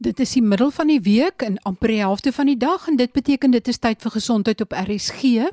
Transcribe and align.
Dit 0.00 0.20
is 0.20 0.30
die 0.32 0.40
middel 0.40 0.70
van 0.72 0.88
die 0.88 1.00
week 1.04 1.42
en 1.44 1.58
amper 1.68 1.90
die 1.92 1.98
helfte 2.00 2.30
van 2.32 2.48
die 2.48 2.56
dag 2.56 2.86
en 2.88 2.96
dit 2.96 3.10
beteken 3.12 3.52
dit 3.52 3.66
is 3.68 3.78
tyd 3.84 4.00
vir 4.00 4.14
gesondheid 4.14 4.62
op 4.64 4.72
RSG. 4.72 5.50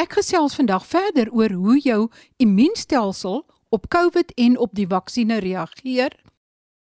Ek 0.00 0.16
gesels 0.16 0.56
vandag 0.56 0.86
verder 0.88 1.28
oor 1.36 1.52
hoe 1.52 1.76
jou 1.84 1.98
immuunstelsel 2.40 3.42
op 3.68 3.90
COVID 3.92 4.32
en 4.40 4.56
op 4.56 4.72
die 4.72 4.88
vaksines 4.88 5.44
reageer. 5.44 6.16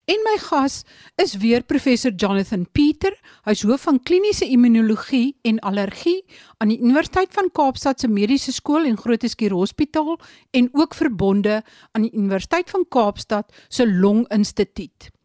En 0.05 0.21
my 0.27 0.35
gas 0.37 0.83
is 1.17 1.33
weer 1.41 1.65
professor 1.65 2.13
Jonathan 2.13 2.69
Pieter. 2.69 3.17
Hy's 3.49 3.65
hoof 3.65 3.89
van 3.89 3.97
kliniese 3.97 4.45
immunologie 4.45 5.33
en 5.49 5.57
allergie 5.65 6.21
aan 6.61 6.69
die 6.75 6.77
Universiteit 6.77 7.33
van 7.33 7.49
Kaapstad 7.49 8.05
se 8.05 8.07
Mediese 8.07 8.53
Skool 8.53 8.85
en 8.85 9.01
Groote 9.01 9.33
Hospitaal 9.49 10.19
en 10.53 10.69
ook 10.73 10.93
verbonde 10.93 11.63
aan 11.91 12.05
die 12.05 12.13
Universiteit 12.13 12.69
van 12.69 12.85
Kaapstad 12.85 13.49
se 13.67 13.89
Longinstituut. 13.89 15.16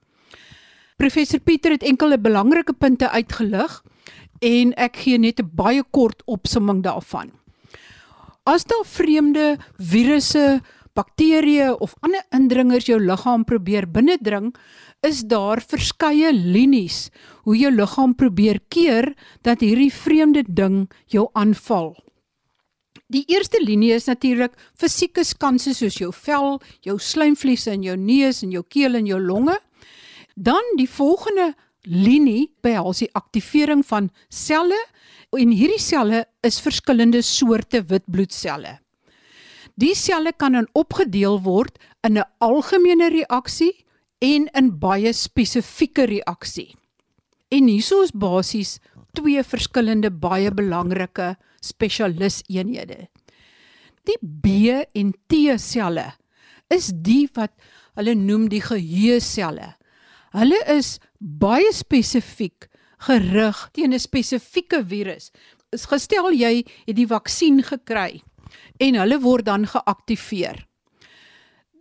Professor 1.03 1.41
Pieter 1.43 1.73
het 1.75 1.83
enkele 1.83 2.15
belangrike 2.15 2.73
punte 2.79 3.09
uitgelig 3.11 3.73
en 4.47 4.71
ek 4.79 5.01
gee 5.03 5.19
net 5.19 5.41
'n 5.43 5.51
baie 5.51 5.83
kort 5.91 6.23
opsomming 6.31 6.83
daarvan. 6.83 7.33
As 8.47 8.63
daar 8.65 8.87
vreemde 8.87 9.59
virusse, 9.79 10.61
bakterieë 10.95 11.75
of 11.81 11.95
ander 12.03 12.23
indringers 12.31 12.87
jou 12.87 13.01
liggaam 13.01 13.45
probeer 13.45 13.91
binnendring, 13.91 14.55
is 15.03 15.23
daar 15.23 15.61
verskeie 15.61 16.33
linies 16.33 17.11
hoe 17.43 17.57
jou 17.57 17.73
liggaam 17.75 18.15
probeer 18.15 18.61
keer 18.69 19.15
dat 19.43 19.61
hierdie 19.61 19.93
vreemde 19.93 20.45
ding 20.47 20.89
jou 21.07 21.29
aanval. 21.33 21.97
Die 23.09 23.25
eerste 23.27 23.59
linie 23.61 23.93
is 23.95 24.07
natuurlik 24.07 24.53
fisieke 24.75 25.25
skanse 25.25 25.75
soos 25.75 25.99
jou 25.99 26.13
vel, 26.13 26.61
jou 26.81 26.99
slijmvliese 26.99 27.73
in 27.73 27.83
jou 27.83 27.97
neus 27.97 28.43
en 28.43 28.51
jou 28.51 28.63
keel 28.69 28.95
en 28.95 29.07
jou 29.07 29.21
longe. 29.21 29.59
Dan 30.35 30.63
die 30.77 30.89
volgende 30.89 31.53
linie 31.83 32.51
behels 32.63 33.03
die 33.03 33.11
aktivering 33.19 33.83
van 33.87 34.11
selle 34.29 34.79
en 35.33 35.53
hierdie 35.53 35.81
selle 35.81 36.27
is 36.45 36.61
verskillende 36.63 37.23
soorte 37.23 37.83
wit 37.89 38.05
bloedselle. 38.07 38.79
Die 39.81 39.95
selle 39.97 40.33
kan 40.37 40.53
dan 40.53 40.69
opgedeel 40.77 41.41
word 41.43 41.79
in 42.05 42.19
'n 42.19 42.29
algemene 42.39 43.09
reaksie 43.09 43.85
en 44.21 44.49
in 44.55 44.79
baie 44.79 45.13
spesifieke 45.13 46.05
reaksie. 46.07 46.77
En 47.51 47.67
hieso 47.67 48.03
is 48.03 48.13
basies 48.13 48.79
twee 49.13 49.43
verskillende 49.43 50.11
baie 50.11 50.51
belangrike 50.51 51.37
spesialiseenhede. 51.61 53.09
Die 54.05 54.19
B 54.21 54.47
en 54.95 55.13
T 55.29 55.59
selle 55.61 56.13
is 56.69 56.91
die 56.95 57.29
wat 57.35 57.53
hulle 57.95 58.15
noem 58.15 58.49
die 58.49 58.63
geheue 58.63 59.21
selle. 59.21 59.77
Hulle 60.33 60.59
is 60.73 60.97
baie 61.21 61.69
spesifiek 61.77 62.69
gerig 63.07 63.59
teen 63.77 63.93
'n 63.93 64.01
spesifieke 64.01 64.81
virus. 64.85 65.31
Gestel 65.73 66.33
jy 66.33 66.65
het 66.87 66.97
die 66.97 67.07
vaksin 67.07 67.63
gekry 67.63 68.23
en 68.81 68.95
hulle 68.95 69.19
word 69.21 69.45
dan 69.45 69.67
geaktiveer. 69.67 70.67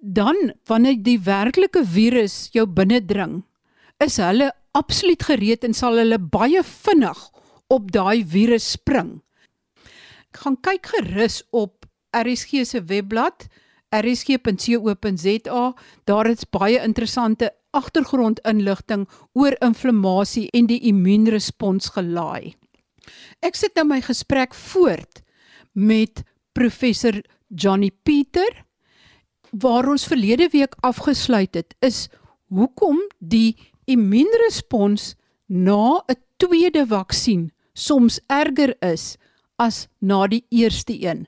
Dan 0.02 0.54
wanneer 0.66 0.98
die 1.04 1.20
werklike 1.20 1.86
virus 1.86 2.50
jou 2.52 2.66
binnendring, 2.66 3.44
is 4.00 4.18
hulle 4.18 4.52
absoluut 4.74 5.24
gereed 5.24 5.64
en 5.64 5.74
sal 5.74 5.98
hulle 5.98 6.18
baie 6.18 6.64
vinnig 6.64 7.32
op 7.70 7.92
daai 7.92 8.26
virus 8.26 8.72
spring. 8.72 9.22
Ek 10.32 10.44
gaan 10.44 10.58
kyk 10.58 10.86
gerus 10.96 11.44
op 11.52 11.86
RSG 12.12 12.66
se 12.66 12.82
webblad 12.82 13.48
rsg.co.za. 13.92 15.74
Daar 16.06 16.28
is 16.28 16.48
baie 16.50 16.80
interessante 16.80 17.52
agtergrondinligting 17.78 19.08
oor 19.34 19.56
inflammasie 19.62 20.50
en 20.54 20.68
die 20.68 20.80
immuunrespons 20.92 21.94
gelaai. 21.96 22.56
Ek 23.42 23.56
sit 23.56 23.76
nou 23.76 23.88
my 23.90 24.02
gesprek 24.06 24.54
voort 24.54 25.24
met 25.74 26.24
professor 26.54 27.16
Johnny 27.48 27.92
Pieter 28.04 28.66
waar 29.52 29.90
ons 29.92 30.08
verlede 30.08 30.48
week 30.54 30.76
afgesluit 30.88 31.56
het 31.56 31.76
is 31.84 32.08
hoekom 32.52 33.00
die 33.20 33.58
immuunrespons 33.88 35.16
na 35.48 36.04
'n 36.08 36.16
tweede 36.38 36.86
vaksin 36.88 37.52
soms 37.74 38.20
erger 38.28 38.76
is 38.82 39.18
as 39.58 39.88
na 40.00 40.28
die 40.28 40.46
eerste 40.50 40.94
een. 40.94 41.28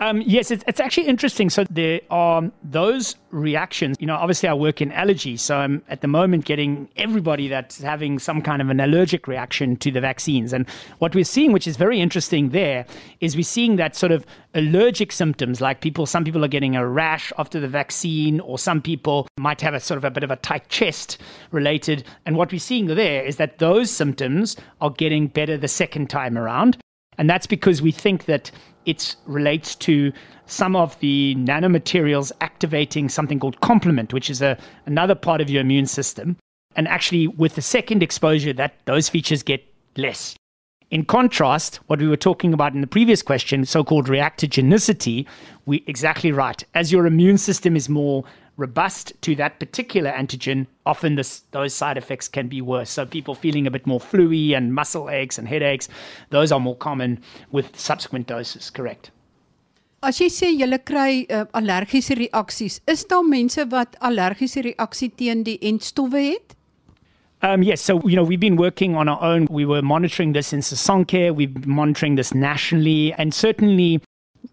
Um, 0.00 0.22
yes, 0.22 0.50
it's, 0.50 0.64
it's 0.66 0.80
actually 0.80 1.06
interesting. 1.06 1.48
So 1.48 1.64
there 1.70 2.00
are 2.10 2.50
those 2.64 3.14
reactions. 3.30 3.96
You 4.00 4.06
know, 4.06 4.16
obviously 4.16 4.48
I 4.48 4.54
work 4.54 4.80
in 4.80 4.90
allergy, 4.90 5.36
so 5.36 5.56
I'm 5.56 5.82
at 5.88 6.00
the 6.00 6.08
moment 6.08 6.44
getting 6.44 6.88
everybody 6.96 7.46
that's 7.46 7.80
having 7.80 8.18
some 8.18 8.42
kind 8.42 8.60
of 8.60 8.70
an 8.70 8.80
allergic 8.80 9.28
reaction 9.28 9.76
to 9.76 9.92
the 9.92 10.00
vaccines. 10.00 10.52
And 10.52 10.68
what 10.98 11.14
we're 11.14 11.24
seeing, 11.24 11.52
which 11.52 11.68
is 11.68 11.76
very 11.76 12.00
interesting 12.00 12.50
there, 12.50 12.84
is 13.20 13.36
we're 13.36 13.44
seeing 13.44 13.76
that 13.76 13.94
sort 13.94 14.10
of 14.10 14.26
allergic 14.54 15.12
symptoms, 15.12 15.60
like 15.60 15.80
people, 15.80 16.06
some 16.06 16.24
people 16.24 16.44
are 16.44 16.48
getting 16.48 16.74
a 16.74 16.86
rash 16.86 17.32
after 17.38 17.60
the 17.60 17.68
vaccine, 17.68 18.40
or 18.40 18.58
some 18.58 18.82
people 18.82 19.28
might 19.38 19.60
have 19.60 19.74
a 19.74 19.80
sort 19.80 19.98
of 19.98 20.04
a 20.04 20.10
bit 20.10 20.24
of 20.24 20.30
a 20.30 20.36
tight 20.36 20.68
chest 20.68 21.18
related. 21.52 22.04
And 22.26 22.36
what 22.36 22.50
we're 22.50 22.58
seeing 22.58 22.86
there 22.86 23.24
is 23.24 23.36
that 23.36 23.58
those 23.58 23.90
symptoms 23.90 24.56
are 24.80 24.90
getting 24.90 25.28
better 25.28 25.56
the 25.56 25.68
second 25.68 26.10
time 26.10 26.36
around. 26.36 26.78
And 27.16 27.30
that's 27.30 27.46
because 27.46 27.80
we 27.80 27.92
think 27.92 28.24
that 28.24 28.50
it 28.86 29.16
relates 29.26 29.74
to 29.76 30.12
some 30.46 30.76
of 30.76 30.98
the 31.00 31.34
nanomaterials 31.36 32.32
activating 32.40 33.08
something 33.08 33.40
called 33.40 33.60
complement, 33.60 34.12
which 34.12 34.28
is 34.28 34.42
a, 34.42 34.58
another 34.86 35.14
part 35.14 35.40
of 35.40 35.48
your 35.48 35.62
immune 35.62 35.86
system. 35.86 36.36
And 36.76 36.88
actually, 36.88 37.28
with 37.28 37.54
the 37.54 37.62
second 37.62 38.02
exposure, 38.02 38.52
that 38.52 38.74
those 38.84 39.08
features 39.08 39.42
get 39.42 39.64
less. 39.96 40.34
In 40.90 41.04
contrast, 41.04 41.76
what 41.86 41.98
we 41.98 42.06
were 42.06 42.16
talking 42.16 42.52
about 42.52 42.74
in 42.74 42.80
the 42.80 42.86
previous 42.86 43.22
question, 43.22 43.64
so-called 43.64 44.06
reactogenicity, 44.06 45.26
we 45.66 45.82
exactly 45.86 46.30
right. 46.30 46.62
As 46.74 46.92
your 46.92 47.06
immune 47.06 47.38
system 47.38 47.74
is 47.74 47.88
more 47.88 48.24
robust 48.56 49.12
to 49.22 49.34
that 49.36 49.58
particular 49.58 50.10
antigen, 50.10 50.66
often 50.86 51.16
this, 51.16 51.42
those 51.50 51.74
side 51.74 51.96
effects 51.98 52.28
can 52.28 52.48
be 52.48 52.60
worse. 52.60 52.90
So 52.90 53.04
people 53.04 53.34
feeling 53.34 53.66
a 53.66 53.70
bit 53.70 53.86
more 53.86 54.00
fluey 54.00 54.56
and 54.56 54.74
muscle 54.74 55.10
aches 55.10 55.38
and 55.38 55.48
headaches, 55.48 55.88
those 56.30 56.52
are 56.52 56.60
more 56.60 56.76
common 56.76 57.20
with 57.50 57.76
subsequent 57.78 58.26
doses, 58.26 58.70
correct. 58.70 59.10
As 60.04 60.18
jy 60.20 60.26
sê 60.28 60.50
jy 60.52 60.68
kry 60.84 61.24
uh, 61.32 61.46
allergiese 61.56 62.12
reaksies, 62.18 62.80
is 62.86 63.06
daar 63.08 63.24
mense 63.24 63.64
wat 63.72 63.96
allergiese 64.04 64.60
reaksie 64.66 65.08
teen 65.16 65.42
die 65.46 65.56
entstowwe 65.64 66.20
het? 66.26 66.52
Um, 67.40 67.62
yes, 67.62 67.80
so 67.80 68.00
you 68.06 68.14
know 68.16 68.22
we've 68.22 68.40
been 68.40 68.56
working 68.56 68.96
on 68.96 69.08
our 69.08 69.22
own. 69.22 69.46
We 69.50 69.64
were 69.64 69.80
monitoring 69.80 70.32
this 70.32 70.52
in 70.52 70.60
Sisonke. 70.60 71.34
We've 71.34 71.52
been 71.52 71.70
monitoring 71.70 72.16
this 72.16 72.34
nationally, 72.34 73.14
and 73.14 73.32
certainly 73.32 74.02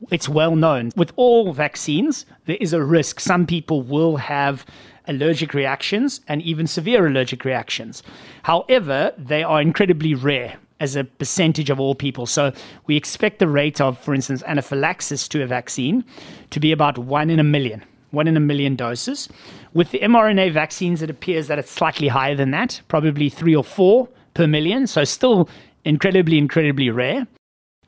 it's 0.09 0.27
well 0.27 0.55
known 0.55 0.91
with 0.95 1.13
all 1.15 1.53
vaccines, 1.53 2.25
there 2.45 2.57
is 2.59 2.73
a 2.73 2.83
risk. 2.83 3.19
Some 3.19 3.45
people 3.45 3.81
will 3.81 4.17
have 4.17 4.65
allergic 5.07 5.53
reactions 5.53 6.21
and 6.27 6.41
even 6.41 6.67
severe 6.67 7.07
allergic 7.07 7.45
reactions. 7.45 8.03
However, 8.43 9.13
they 9.17 9.43
are 9.43 9.61
incredibly 9.61 10.13
rare 10.13 10.57
as 10.79 10.95
a 10.95 11.03
percentage 11.03 11.69
of 11.69 11.79
all 11.79 11.93
people. 11.93 12.25
So 12.25 12.51
we 12.87 12.97
expect 12.97 13.39
the 13.39 13.47
rate 13.47 13.79
of, 13.79 13.99
for 13.99 14.15
instance, 14.15 14.41
anaphylaxis 14.47 15.27
to 15.29 15.43
a 15.43 15.47
vaccine 15.47 16.03
to 16.49 16.59
be 16.59 16.71
about 16.71 16.97
one 16.97 17.29
in 17.29 17.39
a 17.39 17.43
million, 17.43 17.83
one 18.09 18.27
in 18.27 18.35
a 18.35 18.39
million 18.39 18.75
doses. 18.75 19.29
With 19.73 19.91
the 19.91 19.99
mRNA 19.99 20.53
vaccines, 20.53 21.01
it 21.01 21.09
appears 21.09 21.47
that 21.47 21.59
it's 21.59 21.71
slightly 21.71 22.07
higher 22.07 22.35
than 22.35 22.51
that, 22.51 22.81
probably 22.87 23.29
three 23.29 23.55
or 23.55 23.63
four 23.63 24.09
per 24.33 24.47
million. 24.47 24.87
So 24.87 25.03
still 25.03 25.47
incredibly, 25.85 26.39
incredibly 26.39 26.89
rare. 26.89 27.27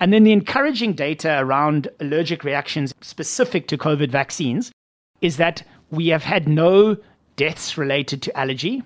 And 0.04 0.12
then 0.12 0.26
the 0.26 0.34
encouraging 0.34 0.96
data 0.96 1.40
around 1.40 1.88
allergic 2.02 2.44
reactions 2.44 2.94
specific 3.00 3.70
to 3.70 3.78
COVID 3.78 4.12
vaccines 4.12 4.70
is 5.22 5.38
that 5.38 5.64
we 5.92 6.10
have 6.10 6.24
had 6.24 6.46
no 6.46 6.98
deaths 7.38 7.78
related 7.78 8.22
to 8.24 8.38
allergy. 8.38 8.84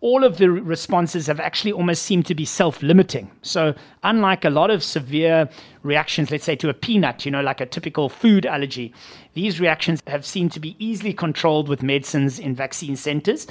All 0.00 0.24
of 0.24 0.38
the 0.38 0.50
responses 0.50 1.26
have 1.26 1.38
actually 1.38 1.72
almost 1.72 2.04
seemed 2.04 2.24
to 2.24 2.34
be 2.34 2.46
self 2.46 2.82
limiting. 2.82 3.30
So, 3.42 3.74
unlike 4.04 4.46
a 4.46 4.48
lot 4.48 4.70
of 4.70 4.82
severe 4.82 5.50
reactions, 5.82 6.30
let's 6.30 6.44
say 6.44 6.56
to 6.56 6.70
a 6.70 6.74
peanut, 6.74 7.26
you 7.26 7.30
know, 7.30 7.42
like 7.42 7.60
a 7.60 7.66
typical 7.66 8.08
food 8.08 8.46
allergy, 8.46 8.94
these 9.34 9.60
reactions 9.60 10.00
have 10.06 10.24
seemed 10.24 10.52
to 10.52 10.60
be 10.60 10.76
easily 10.78 11.12
controlled 11.12 11.68
with 11.68 11.82
medicines 11.82 12.38
in 12.38 12.54
vaccine 12.54 12.96
centers. 12.96 13.48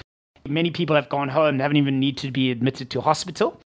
Many 0.48 0.72
people 0.72 0.96
have 0.96 1.10
gone 1.10 1.30
home, 1.30 1.58
they 1.58 1.64
haven't 1.64 1.78
even 1.78 2.00
need 2.00 2.18
to 2.18 2.32
be 2.32 2.50
admitted 2.50 2.90
to 2.90 3.02
hospital. 3.02 3.60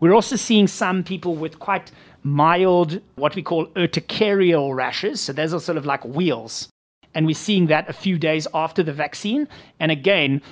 We're 0.00 0.14
also 0.14 0.36
seeing 0.36 0.66
some 0.66 1.02
people 1.02 1.34
with 1.34 1.58
quite 1.58 1.90
mild, 2.22 3.00
what 3.14 3.34
we 3.34 3.42
call 3.42 3.66
urticarial 3.68 4.74
rashes. 4.74 5.20
So 5.20 5.32
those 5.32 5.54
are 5.54 5.60
sort 5.60 5.78
of 5.78 5.86
like 5.86 6.04
wheals. 6.04 6.68
And 7.14 7.24
we're 7.24 7.34
seeing 7.34 7.66
that 7.68 7.88
a 7.88 7.94
few 7.94 8.18
days 8.18 8.46
after 8.52 8.82
the 8.82 8.92
vaccine. 8.92 9.48
And 9.80 9.90
again, 9.90 10.42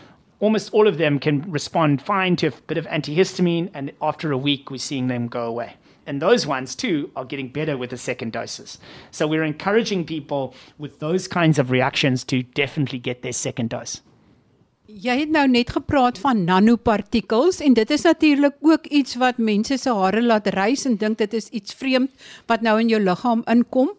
almost 0.41 0.73
all 0.73 0.89
of 0.89 0.99
them 0.99 1.19
can 1.19 1.51
respond 1.51 2.01
fine 2.01 2.37
to 2.37 2.47
a 2.47 2.53
bit 2.69 2.79
of 2.79 2.87
antihistamine. 2.87 3.71
And 3.75 3.93
after 4.01 4.33
a 4.33 4.39
week, 4.39 4.71
we're 4.71 4.79
seeing 4.79 5.09
them 5.09 5.29
go 5.29 5.45
away. 5.47 5.75
And 6.07 6.23
those 6.23 6.47
ones 6.47 6.75
too 6.75 7.11
are 7.17 7.25
getting 7.25 7.49
better 7.49 7.77
with 7.77 7.91
the 7.91 7.99
second 7.99 8.33
doses. 8.33 8.79
So 9.11 9.27
we're 9.27 9.45
encouraging 9.45 10.05
people 10.05 10.55
with 10.79 11.01
those 11.01 11.29
kinds 11.29 11.59
of 11.59 11.71
reactions 11.71 12.25
to 12.25 12.43
definitely 12.43 12.99
get 12.99 13.23
their 13.23 13.33
second 13.33 13.71
dose. 13.71 14.01
Jy 14.85 15.15
het 15.17 15.31
nou 15.33 15.47
net 15.49 15.71
gepraat 15.73 16.19
van 16.21 16.43
nanopartikels 16.45 17.63
en 17.65 17.73
dit 17.73 17.91
is 17.91 18.03
natuurlik 18.05 18.59
ook 18.61 18.87
iets 18.93 19.15
wat 19.17 19.39
mense 19.41 19.79
se 19.81 19.93
hare 19.97 20.21
laat 20.23 20.51
rys 20.53 20.85
en 20.85 20.99
dink 21.01 21.19
dit 21.19 21.33
is 21.35 21.49
iets 21.49 21.73
vreemd 21.73 22.11
wat 22.47 22.61
nou 22.61 22.77
in 22.81 22.91
jou 22.93 23.01
liggaam 23.01 23.41
inkom. 23.49 23.95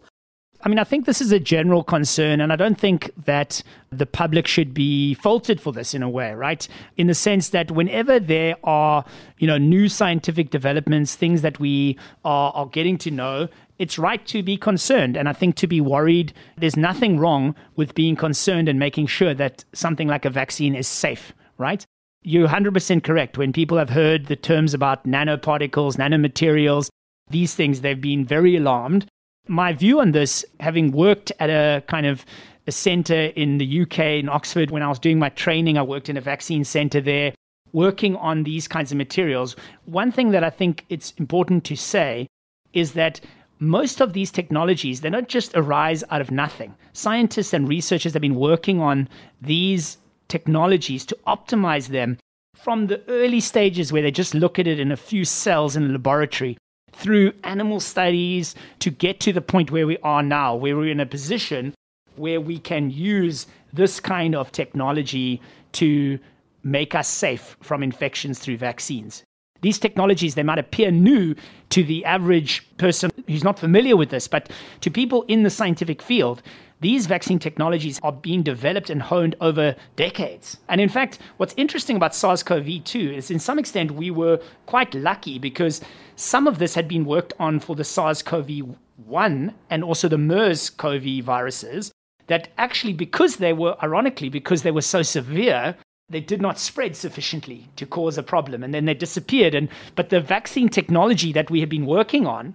I 0.62 0.68
mean, 0.68 0.78
I 0.78 0.84
think 0.84 1.06
this 1.06 1.20
is 1.20 1.32
a 1.32 1.40
general 1.40 1.84
concern, 1.84 2.40
and 2.40 2.52
I 2.52 2.56
don't 2.56 2.78
think 2.78 3.10
that 3.24 3.62
the 3.90 4.06
public 4.06 4.46
should 4.46 4.74
be 4.74 5.14
faulted 5.14 5.60
for 5.60 5.72
this 5.72 5.94
in 5.94 6.02
a 6.02 6.10
way, 6.10 6.32
right? 6.32 6.66
In 6.96 7.06
the 7.06 7.14
sense 7.14 7.50
that 7.50 7.70
whenever 7.70 8.18
there 8.18 8.56
are, 8.64 9.04
you 9.38 9.46
know, 9.46 9.58
new 9.58 9.88
scientific 9.88 10.50
developments, 10.50 11.14
things 11.14 11.42
that 11.42 11.60
we 11.60 11.98
are, 12.24 12.52
are 12.52 12.66
getting 12.66 12.98
to 12.98 13.10
know, 13.10 13.48
it's 13.78 13.98
right 13.98 14.26
to 14.26 14.42
be 14.42 14.56
concerned. 14.56 15.16
And 15.16 15.28
I 15.28 15.32
think 15.32 15.56
to 15.56 15.66
be 15.66 15.80
worried, 15.80 16.32
there's 16.56 16.76
nothing 16.76 17.18
wrong 17.18 17.54
with 17.76 17.94
being 17.94 18.16
concerned 18.16 18.68
and 18.68 18.78
making 18.78 19.06
sure 19.06 19.34
that 19.34 19.64
something 19.72 20.08
like 20.08 20.24
a 20.24 20.30
vaccine 20.30 20.74
is 20.74 20.88
safe, 20.88 21.32
right? 21.58 21.84
You're 22.22 22.48
100% 22.48 23.04
correct. 23.04 23.38
When 23.38 23.52
people 23.52 23.78
have 23.78 23.90
heard 23.90 24.26
the 24.26 24.36
terms 24.36 24.74
about 24.74 25.04
nanoparticles, 25.04 25.96
nanomaterials, 25.96 26.88
these 27.28 27.54
things, 27.54 27.80
they've 27.80 28.00
been 28.00 28.24
very 28.24 28.56
alarmed. 28.56 29.06
My 29.48 29.72
view 29.72 30.00
on 30.00 30.12
this, 30.12 30.44
having 30.58 30.90
worked 30.90 31.30
at 31.38 31.50
a 31.50 31.82
kind 31.86 32.06
of 32.06 32.24
a 32.66 32.72
center 32.72 33.26
in 33.36 33.58
the 33.58 33.82
UK, 33.82 33.98
in 34.18 34.28
Oxford, 34.28 34.72
when 34.72 34.82
I 34.82 34.88
was 34.88 34.98
doing 34.98 35.18
my 35.18 35.28
training, 35.30 35.78
I 35.78 35.82
worked 35.82 36.08
in 36.08 36.16
a 36.16 36.20
vaccine 36.20 36.64
center 36.64 37.00
there, 37.00 37.32
working 37.72 38.16
on 38.16 38.42
these 38.42 38.66
kinds 38.66 38.90
of 38.90 38.98
materials. 38.98 39.54
One 39.84 40.10
thing 40.10 40.32
that 40.32 40.42
I 40.42 40.50
think 40.50 40.84
it's 40.88 41.12
important 41.18 41.62
to 41.64 41.76
say 41.76 42.26
is 42.72 42.94
that 42.94 43.20
most 43.60 44.00
of 44.00 44.12
these 44.12 44.32
technologies, 44.32 45.00
they 45.00 45.10
don't 45.10 45.28
just 45.28 45.52
arise 45.54 46.02
out 46.10 46.20
of 46.20 46.32
nothing. 46.32 46.74
Scientists 46.92 47.52
and 47.54 47.68
researchers 47.68 48.12
have 48.12 48.22
been 48.22 48.34
working 48.34 48.80
on 48.80 49.08
these 49.40 49.98
technologies 50.28 51.06
to 51.06 51.18
optimize 51.26 51.88
them 51.88 52.18
from 52.56 52.88
the 52.88 53.00
early 53.08 53.40
stages 53.40 53.92
where 53.92 54.02
they 54.02 54.10
just 54.10 54.34
look 54.34 54.58
at 54.58 54.66
it 54.66 54.80
in 54.80 54.90
a 54.90 54.96
few 54.96 55.24
cells 55.24 55.76
in 55.76 55.84
a 55.84 55.92
laboratory 55.92 56.58
through 56.96 57.32
animal 57.44 57.80
studies 57.80 58.54
to 58.80 58.90
get 58.90 59.20
to 59.20 59.32
the 59.32 59.40
point 59.40 59.70
where 59.70 59.86
we 59.86 59.98
are 59.98 60.22
now, 60.22 60.54
where 60.54 60.76
we're 60.76 60.90
in 60.90 61.00
a 61.00 61.06
position 61.06 61.74
where 62.16 62.40
we 62.40 62.58
can 62.58 62.90
use 62.90 63.46
this 63.72 64.00
kind 64.00 64.34
of 64.34 64.50
technology 64.50 65.40
to 65.72 66.18
make 66.64 66.94
us 66.94 67.08
safe 67.08 67.56
from 67.60 67.82
infections 67.82 68.38
through 68.38 68.56
vaccines. 68.56 69.22
These 69.60 69.78
technologies, 69.78 70.34
they 70.34 70.42
might 70.42 70.58
appear 70.58 70.90
new 70.90 71.34
to 71.70 71.84
the 71.84 72.04
average 72.04 72.66
person 72.78 73.10
who's 73.26 73.44
not 73.44 73.58
familiar 73.58 73.96
with 73.96 74.10
this, 74.10 74.28
but 74.28 74.50
to 74.80 74.90
people 74.90 75.22
in 75.28 75.42
the 75.42 75.50
scientific 75.50 76.02
field, 76.02 76.42
these 76.80 77.06
vaccine 77.06 77.38
technologies 77.38 77.98
are 78.02 78.12
being 78.12 78.42
developed 78.42 78.90
and 78.90 79.00
honed 79.00 79.34
over 79.40 79.74
decades. 79.96 80.58
And 80.68 80.80
in 80.80 80.88
fact, 80.88 81.18
what's 81.38 81.54
interesting 81.56 81.96
about 81.96 82.14
SARS 82.14 82.42
CoV 82.42 82.84
2 82.84 83.12
is, 83.12 83.30
in 83.30 83.38
some 83.38 83.58
extent, 83.58 83.92
we 83.92 84.10
were 84.10 84.40
quite 84.66 84.94
lucky 84.94 85.38
because 85.38 85.80
some 86.16 86.46
of 86.46 86.58
this 86.58 86.74
had 86.74 86.86
been 86.86 87.04
worked 87.04 87.32
on 87.38 87.60
for 87.60 87.74
the 87.74 87.84
SARS 87.84 88.22
CoV 88.22 88.76
1 89.06 89.54
and 89.70 89.84
also 89.84 90.08
the 90.08 90.18
MERS 90.18 90.70
CoV 90.70 91.22
viruses. 91.22 91.92
That 92.26 92.48
actually, 92.58 92.92
because 92.92 93.36
they 93.36 93.52
were, 93.52 93.76
ironically, 93.82 94.28
because 94.28 94.62
they 94.62 94.72
were 94.72 94.82
so 94.82 95.02
severe, 95.02 95.76
they 96.08 96.20
did 96.20 96.42
not 96.42 96.58
spread 96.58 96.96
sufficiently 96.96 97.68
to 97.76 97.86
cause 97.86 98.18
a 98.18 98.22
problem 98.22 98.62
and 98.62 98.72
then 98.72 98.84
they 98.84 98.94
disappeared 98.94 99.54
and 99.54 99.68
but 99.96 100.08
the 100.08 100.20
vaccine 100.20 100.68
technology 100.68 101.32
that 101.32 101.50
we 101.50 101.60
had 101.60 101.68
been 101.68 101.84
working 101.84 102.26
on 102.26 102.54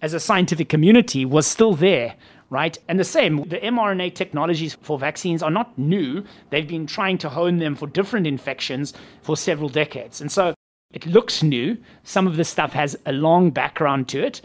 as 0.00 0.14
a 0.14 0.20
scientific 0.20 0.68
community 0.68 1.24
was 1.24 1.46
still 1.46 1.74
there 1.74 2.14
right? 2.54 2.78
And 2.88 2.98
the 2.98 3.04
same 3.04 3.36
the 3.48 3.58
mRNA 3.58 4.14
technologies 4.14 4.74
for 4.80 4.98
vaccines 4.98 5.42
are 5.42 5.50
not 5.50 5.76
new. 5.76 6.24
They've 6.50 6.72
been 6.76 6.86
trying 6.86 7.18
to 7.18 7.28
hone 7.28 7.58
them 7.58 7.74
for 7.74 7.86
different 7.88 8.26
infections 8.26 8.94
for 9.22 9.36
several 9.36 9.68
decades. 9.68 10.20
And 10.20 10.30
so 10.30 10.54
it 10.92 11.04
looks 11.06 11.42
new. 11.42 11.76
Some 12.04 12.26
of 12.28 12.36
this 12.36 12.48
stuff 12.48 12.72
has 12.72 12.96
a 13.04 13.12
long 13.12 13.50
background 13.50 14.08
to 14.10 14.24
it. 14.24 14.40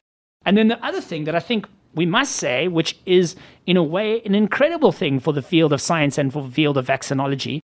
And 0.45 0.57
then 0.57 0.67
the 0.67 0.83
other 0.83 1.01
thing 1.01 1.25
that 1.25 1.35
i 1.35 1.39
think 1.39 1.67
we 1.93 2.05
must 2.05 2.35
say 2.35 2.67
which 2.67 2.97
is 3.05 3.35
in 3.65 3.77
a 3.77 3.83
way 3.95 4.21
an 4.25 4.35
incredible 4.35 4.91
thing 4.91 5.19
for 5.19 5.33
the 5.33 5.47
field 5.51 5.71
of 5.73 5.81
science 5.81 6.17
and 6.17 6.31
for 6.33 6.43
the 6.43 6.55
field 6.59 6.77
of 6.77 6.87
vaccinology 6.87 7.59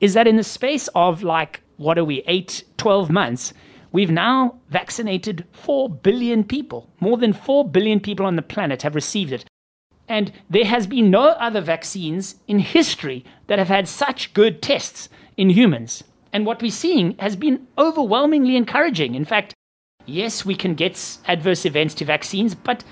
is 0.00 0.14
that 0.14 0.26
in 0.26 0.36
the 0.36 0.44
space 0.44 0.88
of 0.94 1.22
like, 1.22 1.60
what 1.76 1.98
are 1.98 2.04
we, 2.04 2.22
eight, 2.26 2.64
12 2.78 3.10
months, 3.10 3.52
we've 3.92 4.10
now 4.10 4.54
vaccinated 4.70 5.44
4 5.52 5.88
billion 5.90 6.42
people. 6.42 6.88
More 7.00 7.18
than 7.18 7.32
4 7.32 7.68
billion 7.68 8.00
people 8.00 8.26
on 8.26 8.36
the 8.36 8.42
planet 8.42 8.82
have 8.82 8.94
received 8.94 9.32
it. 9.32 9.44
And 10.10 10.32
there 10.50 10.64
has 10.64 10.88
been 10.88 11.08
no 11.08 11.28
other 11.28 11.60
vaccines 11.60 12.34
in 12.48 12.58
history 12.58 13.24
that 13.46 13.60
have 13.60 13.68
had 13.68 13.86
such 13.86 14.34
good 14.34 14.60
tests 14.60 15.08
in 15.36 15.50
humans. 15.50 16.02
And 16.32 16.44
what 16.44 16.60
we're 16.60 16.72
seeing 16.72 17.16
has 17.18 17.36
been 17.36 17.68
overwhelmingly 17.78 18.56
encouraging. 18.56 19.14
In 19.14 19.24
fact, 19.24 19.54
yes, 20.06 20.44
we 20.44 20.56
can 20.56 20.74
get 20.74 21.18
adverse 21.28 21.64
events 21.64 21.94
to 21.94 22.04
vaccines, 22.04 22.56
but 22.56 22.82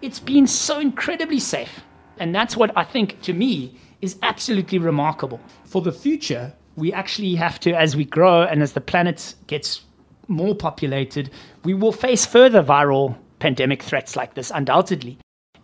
it's 0.00 0.20
been 0.20 0.46
so 0.46 0.78
incredibly 0.78 1.40
safe. 1.40 1.80
And 2.20 2.32
that's 2.32 2.56
what 2.56 2.70
I 2.76 2.84
think, 2.84 3.20
to 3.22 3.32
me, 3.32 3.76
is 4.00 4.16
absolutely 4.22 4.78
remarkable. 4.78 5.40
For 5.64 5.82
the 5.82 5.90
future, 5.90 6.52
we 6.76 6.92
actually 6.92 7.34
have 7.34 7.58
to, 7.60 7.72
as 7.72 7.96
we 7.96 8.04
grow 8.04 8.42
and 8.42 8.62
as 8.62 8.74
the 8.74 8.80
planet 8.80 9.34
gets 9.48 9.82
more 10.28 10.54
populated, 10.54 11.30
we 11.64 11.74
will 11.74 11.90
face 11.90 12.24
further 12.24 12.62
viral 12.62 13.16
pandemic 13.40 13.82
threats 13.82 14.14
like 14.14 14.34
this, 14.34 14.52
undoubtedly. 14.54 15.18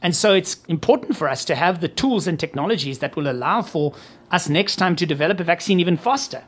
And 0.07 0.15
so 0.15 0.35
it's 0.35 0.63
important 0.69 1.17
for 1.17 1.29
us 1.29 1.45
to 1.47 1.57
have 1.57 1.81
the 1.81 1.89
tools 1.89 2.29
and 2.29 2.39
technologies 2.39 3.01
that 3.01 3.17
will 3.17 3.29
allow 3.29 3.61
for 3.61 3.93
us 4.31 4.49
next 4.49 4.77
time 4.77 4.95
to 4.95 5.05
develop 5.05 5.41
a 5.41 5.43
vaccine 5.43 5.81
even 5.81 5.97
faster. 5.97 6.45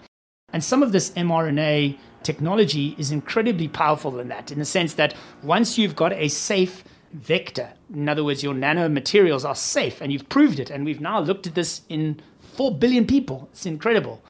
And 0.53 0.63
some 0.63 0.81
of 0.81 0.93
this 0.93 1.11
mRNA 1.11 1.99
technology 2.23 2.95
is 2.99 3.11
incredibly 3.11 3.67
powerful 3.67 4.21
in 4.21 4.29
that, 4.29 4.53
in 4.53 4.61
the 4.61 4.65
sense 4.65 4.95
that 4.95 5.17
once 5.43 5.77
you've 5.77 5.97
got 5.97 6.13
a 6.13 6.29
safe 6.29 6.85
vector. 7.13 7.69
In 7.93 8.09
other 8.09 8.23
words, 8.23 8.45
your 8.45 8.55
nanomaterials 8.55 9.45
are 9.45 9.57
safe, 9.57 10.01
and 10.01 10.13
you've 10.13 10.29
proved 10.29 10.61
it. 10.61 10.71
And 10.71 10.85
we've 10.85 11.01
now 11.01 11.19
looked 11.19 11.49
at 11.49 11.57
this 11.57 11.81
in 11.89 12.21
4 12.55 12.79
billion 12.79 13.09
people. 13.09 13.49
It's 13.51 13.67
incredible. 13.67 14.23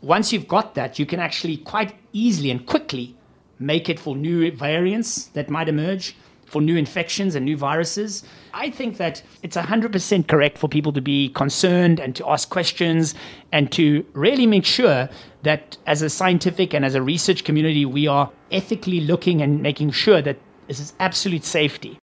Once 0.00 0.32
you've 0.32 0.48
got 0.48 0.74
that, 0.74 0.98
you 0.98 1.06
can 1.06 1.20
actually 1.20 1.58
quite 1.58 1.94
easily 2.12 2.50
and 2.50 2.66
quickly 2.66 3.16
make 3.60 3.88
it 3.88 4.00
for 4.00 4.16
new 4.16 4.50
variants 4.50 5.26
that 5.26 5.50
might 5.50 5.68
emerge, 5.68 6.16
for 6.52 6.60
new 6.60 6.76
infections 6.76 7.34
and 7.34 7.46
new 7.46 7.56
viruses. 7.56 8.22
I 8.52 8.68
think 8.68 8.98
that 8.98 9.22
it's 9.42 9.56
100% 9.56 10.28
correct 10.28 10.58
for 10.58 10.68
people 10.68 10.92
to 10.92 11.00
be 11.00 11.30
concerned 11.30 11.98
and 11.98 12.14
to 12.16 12.28
ask 12.28 12.50
questions 12.50 13.14
and 13.52 13.72
to 13.72 14.04
really 14.12 14.46
make 14.46 14.66
sure 14.66 15.08
that 15.44 15.78
as 15.86 16.02
a 16.02 16.10
scientific 16.10 16.74
and 16.74 16.84
as 16.84 16.94
a 16.94 17.00
research 17.00 17.44
community, 17.44 17.86
we 17.86 18.06
are 18.06 18.30
ethically 18.50 19.00
looking 19.00 19.40
and 19.40 19.62
making 19.62 19.92
sure 19.92 20.20
that 20.20 20.36
this 20.68 20.78
is 20.78 20.92
absolute 21.00 21.44
safety. 21.44 21.98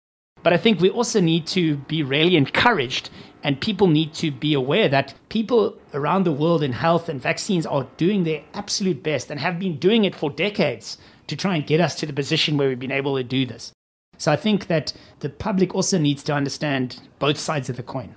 But 0.44 0.54
I 0.54 0.58
think 0.58 0.80
we 0.80 0.90
also 0.90 1.20
need 1.20 1.46
to 1.48 1.76
be 1.76 2.02
really 2.02 2.38
encouraged 2.38 3.10
and 3.44 3.60
people 3.60 3.88
need 3.88 4.14
to 4.14 4.32
be 4.32 4.54
aware 4.54 4.88
that 4.88 5.14
people 5.28 5.78
around 5.94 6.24
the 6.24 6.32
world 6.32 6.64
in 6.64 6.72
health 6.72 7.10
and 7.10 7.22
vaccines 7.22 7.66
are 7.66 7.86
doing 7.98 8.24
their 8.24 8.44
absolute 8.54 9.04
best 9.04 9.30
and 9.30 9.42
have 9.42 9.60
been 9.60 9.78
doing 9.78 10.06
it 10.06 10.16
for 10.16 10.30
decades 10.30 10.98
to 11.28 11.36
try 11.36 11.58
and 11.58 11.68
get 11.68 11.82
us 11.82 11.96
to 11.96 12.06
the 12.06 12.14
position 12.14 12.56
where 12.56 12.70
we've 12.70 12.80
been 12.80 12.92
able 12.92 13.18
to 13.18 13.24
do 13.24 13.46
this. 13.46 13.74
So 14.18 14.32
I 14.32 14.38
think 14.38 14.68
that 14.68 14.94
the 15.20 15.30
public 15.30 15.76
also 15.76 15.98
needs 15.98 16.24
to 16.24 16.34
understand 16.34 17.02
both 17.20 17.38
sides 17.38 17.70
of 17.70 17.76
the 17.76 17.84
coin. 17.84 18.16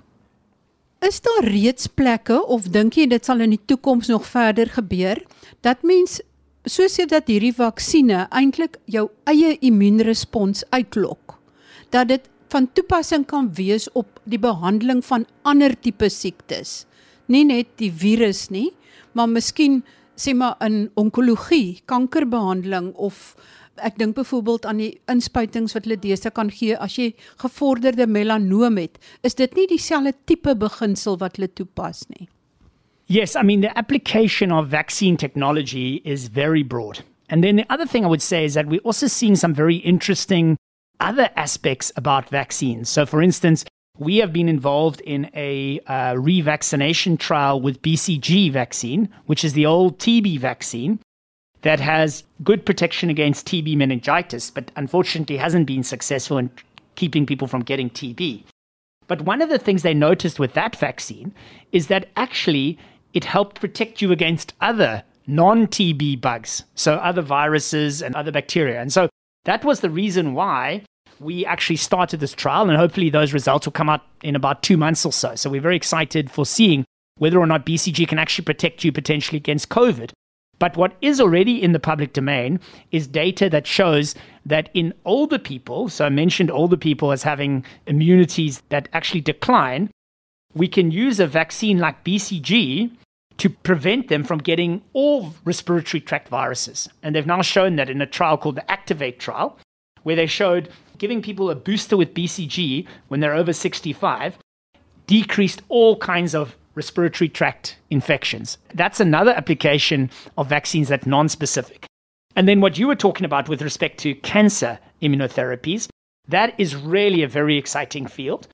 Is 1.01 1.21
daar 1.21 1.43
reeds 1.43 1.87
plekke 1.87 2.45
of 2.45 2.69
dink 2.69 2.97
jy 2.97 3.07
dit 3.09 3.25
sal 3.25 3.41
in 3.41 3.55
die 3.55 3.65
toekoms 3.65 4.07
nog 4.07 4.25
verder 4.25 4.69
gebeur 4.69 5.21
dat 5.61 5.81
mens 5.81 6.19
soos 6.69 6.97
jy 6.97 7.07
dat 7.09 7.29
hierdie 7.29 7.55
vaksines 7.57 8.29
eintlik 8.29 8.77
jou 8.85 9.09
eie 9.25 9.57
immuunrespons 9.65 10.63
uitlok? 10.69 11.41
dat 11.91 12.07
dit 12.07 12.29
van 12.51 12.67
toepassing 12.73 13.25
kan 13.27 13.49
wees 13.55 13.87
op 13.91 14.19
die 14.23 14.39
behandeling 14.39 15.03
van 15.05 15.25
ander 15.47 15.75
tipe 15.79 16.09
siektes. 16.11 16.85
Nie 17.31 17.45
net 17.47 17.77
die 17.79 17.91
virus 17.91 18.49
nie, 18.51 18.71
maar 19.15 19.29
miskien 19.31 19.81
sê 20.19 20.33
maar 20.35 20.57
in 20.63 20.89
onkologie, 20.99 21.81
kankerbehandeling 21.87 22.91
of 22.95 23.35
ek 23.77 23.97
dink 23.97 24.15
byvoorbeeld 24.15 24.65
aan 24.65 24.81
die 24.81 24.91
inspuitings 25.11 25.73
wat 25.75 25.87
hulle 25.87 25.99
deesdae 26.01 26.33
kan 26.35 26.51
gee 26.51 26.75
as 26.77 26.97
jy 26.99 27.11
gevorderde 27.41 28.07
melanoom 28.07 28.77
het. 28.81 28.99
Is 29.23 29.35
dit 29.39 29.55
nie 29.55 29.67
dieselfde 29.71 30.13
tipe 30.25 30.55
beginsel 30.55 31.17
wat 31.21 31.37
hulle 31.39 31.51
toepas 31.53 32.03
nie? 32.09 32.27
Yes, 33.07 33.35
I 33.35 33.43
mean 33.43 33.61
the 33.61 33.77
application 33.77 34.51
of 34.51 34.67
vaccine 34.67 35.17
technology 35.17 36.01
is 36.05 36.27
very 36.27 36.63
broad. 36.63 37.03
And 37.29 37.43
then 37.43 37.55
the 37.55 37.65
other 37.69 37.85
thing 37.85 38.05
I 38.05 38.07
would 38.07 38.21
say 38.21 38.45
is 38.45 38.53
that 38.53 38.67
we're 38.67 38.83
also 38.83 39.07
seeing 39.07 39.35
some 39.35 39.53
very 39.53 39.77
interesting 39.77 40.57
other 40.99 41.29
aspects 41.35 41.91
about 41.95 42.29
vaccines. 42.29 42.89
So, 42.89 43.05
for 43.05 43.21
instance, 43.21 43.65
we 43.97 44.17
have 44.17 44.31
been 44.31 44.49
involved 44.49 45.01
in 45.01 45.29
a 45.35 45.79
uh, 45.87 46.13
revaccination 46.15 47.17
trial 47.19 47.59
with 47.61 47.81
BCG 47.81 48.51
vaccine, 48.51 49.09
which 49.25 49.43
is 49.43 49.53
the 49.53 49.65
old 49.65 49.99
TB 49.99 50.39
vaccine 50.39 50.99
that 51.61 51.79
has 51.79 52.23
good 52.43 52.65
protection 52.65 53.09
against 53.09 53.47
TB 53.47 53.77
meningitis, 53.77 54.49
but 54.49 54.71
unfortunately 54.75 55.37
hasn't 55.37 55.67
been 55.67 55.83
successful 55.83 56.37
in 56.37 56.49
keeping 56.95 57.25
people 57.25 57.47
from 57.47 57.61
getting 57.61 57.89
TB. 57.89 58.43
But 59.07 59.21
one 59.21 59.41
of 59.41 59.49
the 59.49 59.59
things 59.59 59.83
they 59.83 59.93
noticed 59.93 60.39
with 60.39 60.53
that 60.53 60.75
vaccine 60.75 61.33
is 61.71 61.87
that 61.87 62.09
actually 62.15 62.77
it 63.13 63.25
helped 63.25 63.59
protect 63.59 64.01
you 64.01 64.11
against 64.11 64.53
other 64.61 65.03
non 65.27 65.67
TB 65.67 66.21
bugs, 66.21 66.63
so 66.75 66.95
other 66.95 67.21
viruses 67.21 68.01
and 68.01 68.15
other 68.15 68.31
bacteria. 68.31 68.81
And 68.81 68.91
so 68.91 69.09
that 69.45 69.63
was 69.65 69.81
the 69.81 69.89
reason 69.89 70.33
why 70.33 70.83
we 71.19 71.45
actually 71.45 71.75
started 71.75 72.19
this 72.19 72.33
trial, 72.33 72.69
and 72.69 72.77
hopefully 72.77 73.09
those 73.09 73.33
results 73.33 73.67
will 73.67 73.71
come 73.73 73.89
out 73.89 74.01
in 74.23 74.35
about 74.35 74.63
two 74.63 74.77
months 74.77 75.05
or 75.05 75.11
so. 75.11 75.35
So 75.35 75.49
we're 75.49 75.61
very 75.61 75.75
excited 75.75 76.31
for 76.31 76.45
seeing 76.45 76.85
whether 77.17 77.37
or 77.37 77.45
not 77.45 77.65
BCG 77.65 78.07
can 78.07 78.17
actually 78.17 78.45
protect 78.45 78.83
you 78.83 78.91
potentially 78.91 79.37
against 79.37 79.69
COVID. 79.69 80.11
But 80.61 80.77
what 80.77 80.93
is 81.01 81.19
already 81.19 81.59
in 81.59 81.71
the 81.71 81.79
public 81.79 82.13
domain 82.13 82.59
is 82.91 83.07
data 83.07 83.49
that 83.49 83.65
shows 83.65 84.13
that 84.45 84.69
in 84.75 84.93
older 85.05 85.39
people, 85.39 85.89
so 85.89 86.05
I 86.05 86.09
mentioned 86.09 86.51
older 86.51 86.77
people 86.77 87.11
as 87.11 87.23
having 87.23 87.65
immunities 87.87 88.61
that 88.69 88.87
actually 88.93 89.21
decline, 89.21 89.89
we 90.53 90.67
can 90.67 90.91
use 90.91 91.19
a 91.19 91.25
vaccine 91.25 91.79
like 91.79 92.03
BCG 92.03 92.91
to 93.37 93.49
prevent 93.49 94.07
them 94.09 94.23
from 94.23 94.37
getting 94.37 94.83
all 94.93 95.33
respiratory 95.45 95.99
tract 95.99 96.27
viruses. 96.27 96.87
And 97.01 97.15
they've 97.15 97.25
now 97.25 97.41
shown 97.41 97.75
that 97.77 97.89
in 97.89 97.99
a 97.99 98.05
trial 98.05 98.37
called 98.37 98.57
the 98.57 98.71
Activate 98.71 99.19
trial, 99.19 99.57
where 100.03 100.15
they 100.15 100.27
showed 100.27 100.69
giving 100.99 101.23
people 101.23 101.49
a 101.49 101.55
booster 101.55 101.97
with 101.97 102.13
BCG 102.13 102.85
when 103.07 103.19
they're 103.19 103.33
over 103.33 103.51
65 103.51 104.37
decreased 105.07 105.63
all 105.69 105.97
kinds 105.97 106.35
of 106.35 106.55
respiratory 106.75 107.29
tract 107.29 107.77
infections. 107.89 108.57
That's 108.73 108.99
another 108.99 109.31
application 109.31 110.09
of 110.37 110.47
vaccines 110.47 110.87
that 110.89 111.05
non-specific. 111.05 111.85
And 112.35 112.47
then 112.47 112.61
what 112.61 112.77
you 112.77 112.87
were 112.87 112.95
talking 112.95 113.25
about 113.25 113.49
with 113.49 113.61
respect 113.61 113.99
to 113.99 114.15
cancer 114.15 114.79
immunotherapies, 115.01 115.89
that 116.27 116.53
is 116.57 116.75
really 116.75 117.23
a 117.23 117.27
very 117.27 117.57
exciting 117.57 118.07
field. 118.07 118.47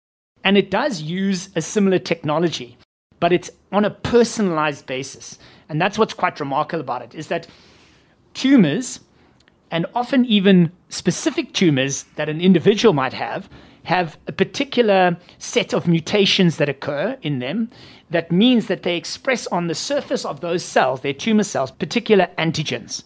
And 0.44 0.58
it 0.58 0.72
does 0.72 1.02
use 1.02 1.50
a 1.56 1.62
similar 1.62 2.00
technology 2.00 2.78
but 3.20 3.34
it's 3.34 3.50
on 3.72 3.86
a 3.86 3.90
personalized 3.90 4.86
basis. 4.86 5.40
And 5.70 5.82
that's 5.82 5.98
what's 5.98 6.14
quite 6.14 6.40
remarkable 6.40 6.82
about 6.82 7.02
it 7.02 7.16
is 7.16 7.28
that 7.28 7.48
tumors, 8.34 9.00
and 9.72 9.86
often 9.96 10.26
even 10.26 10.72
specific 10.90 11.54
tumors 11.54 12.04
that 12.16 12.30
an 12.30 12.40
individual 12.40 12.94
might 12.94 13.14
have, 13.14 13.50
have 13.84 14.18
a 14.28 14.32
particular 14.32 15.18
set 15.40 15.74
of 15.74 15.88
mutations 15.88 16.58
that 16.58 16.70
occur 16.70 17.18
in 17.22 17.40
them 17.40 17.70
that 18.10 18.32
means 18.32 18.68
that 18.68 18.84
they 18.84 18.96
express 18.96 19.48
on 19.48 19.68
the 19.68 19.76
surface 19.76 20.26
of 20.26 20.40
those 20.40 20.64
cells, 20.64 21.02
their 21.02 21.14
tumor 21.14 21.44
cells, 21.44 21.72
particular 21.72 22.30
antigens. 22.38 23.04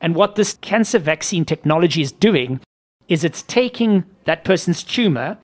And 0.00 0.14
what 0.14 0.34
this 0.34 0.54
cancer 0.60 0.98
vaccine 0.98 1.44
technology 1.44 2.02
is 2.02 2.12
doing 2.12 2.60
is 3.08 3.24
it's 3.24 3.42
taking 3.42 4.04
that 4.24 4.44
person's 4.44 4.82
tumor 4.82 5.38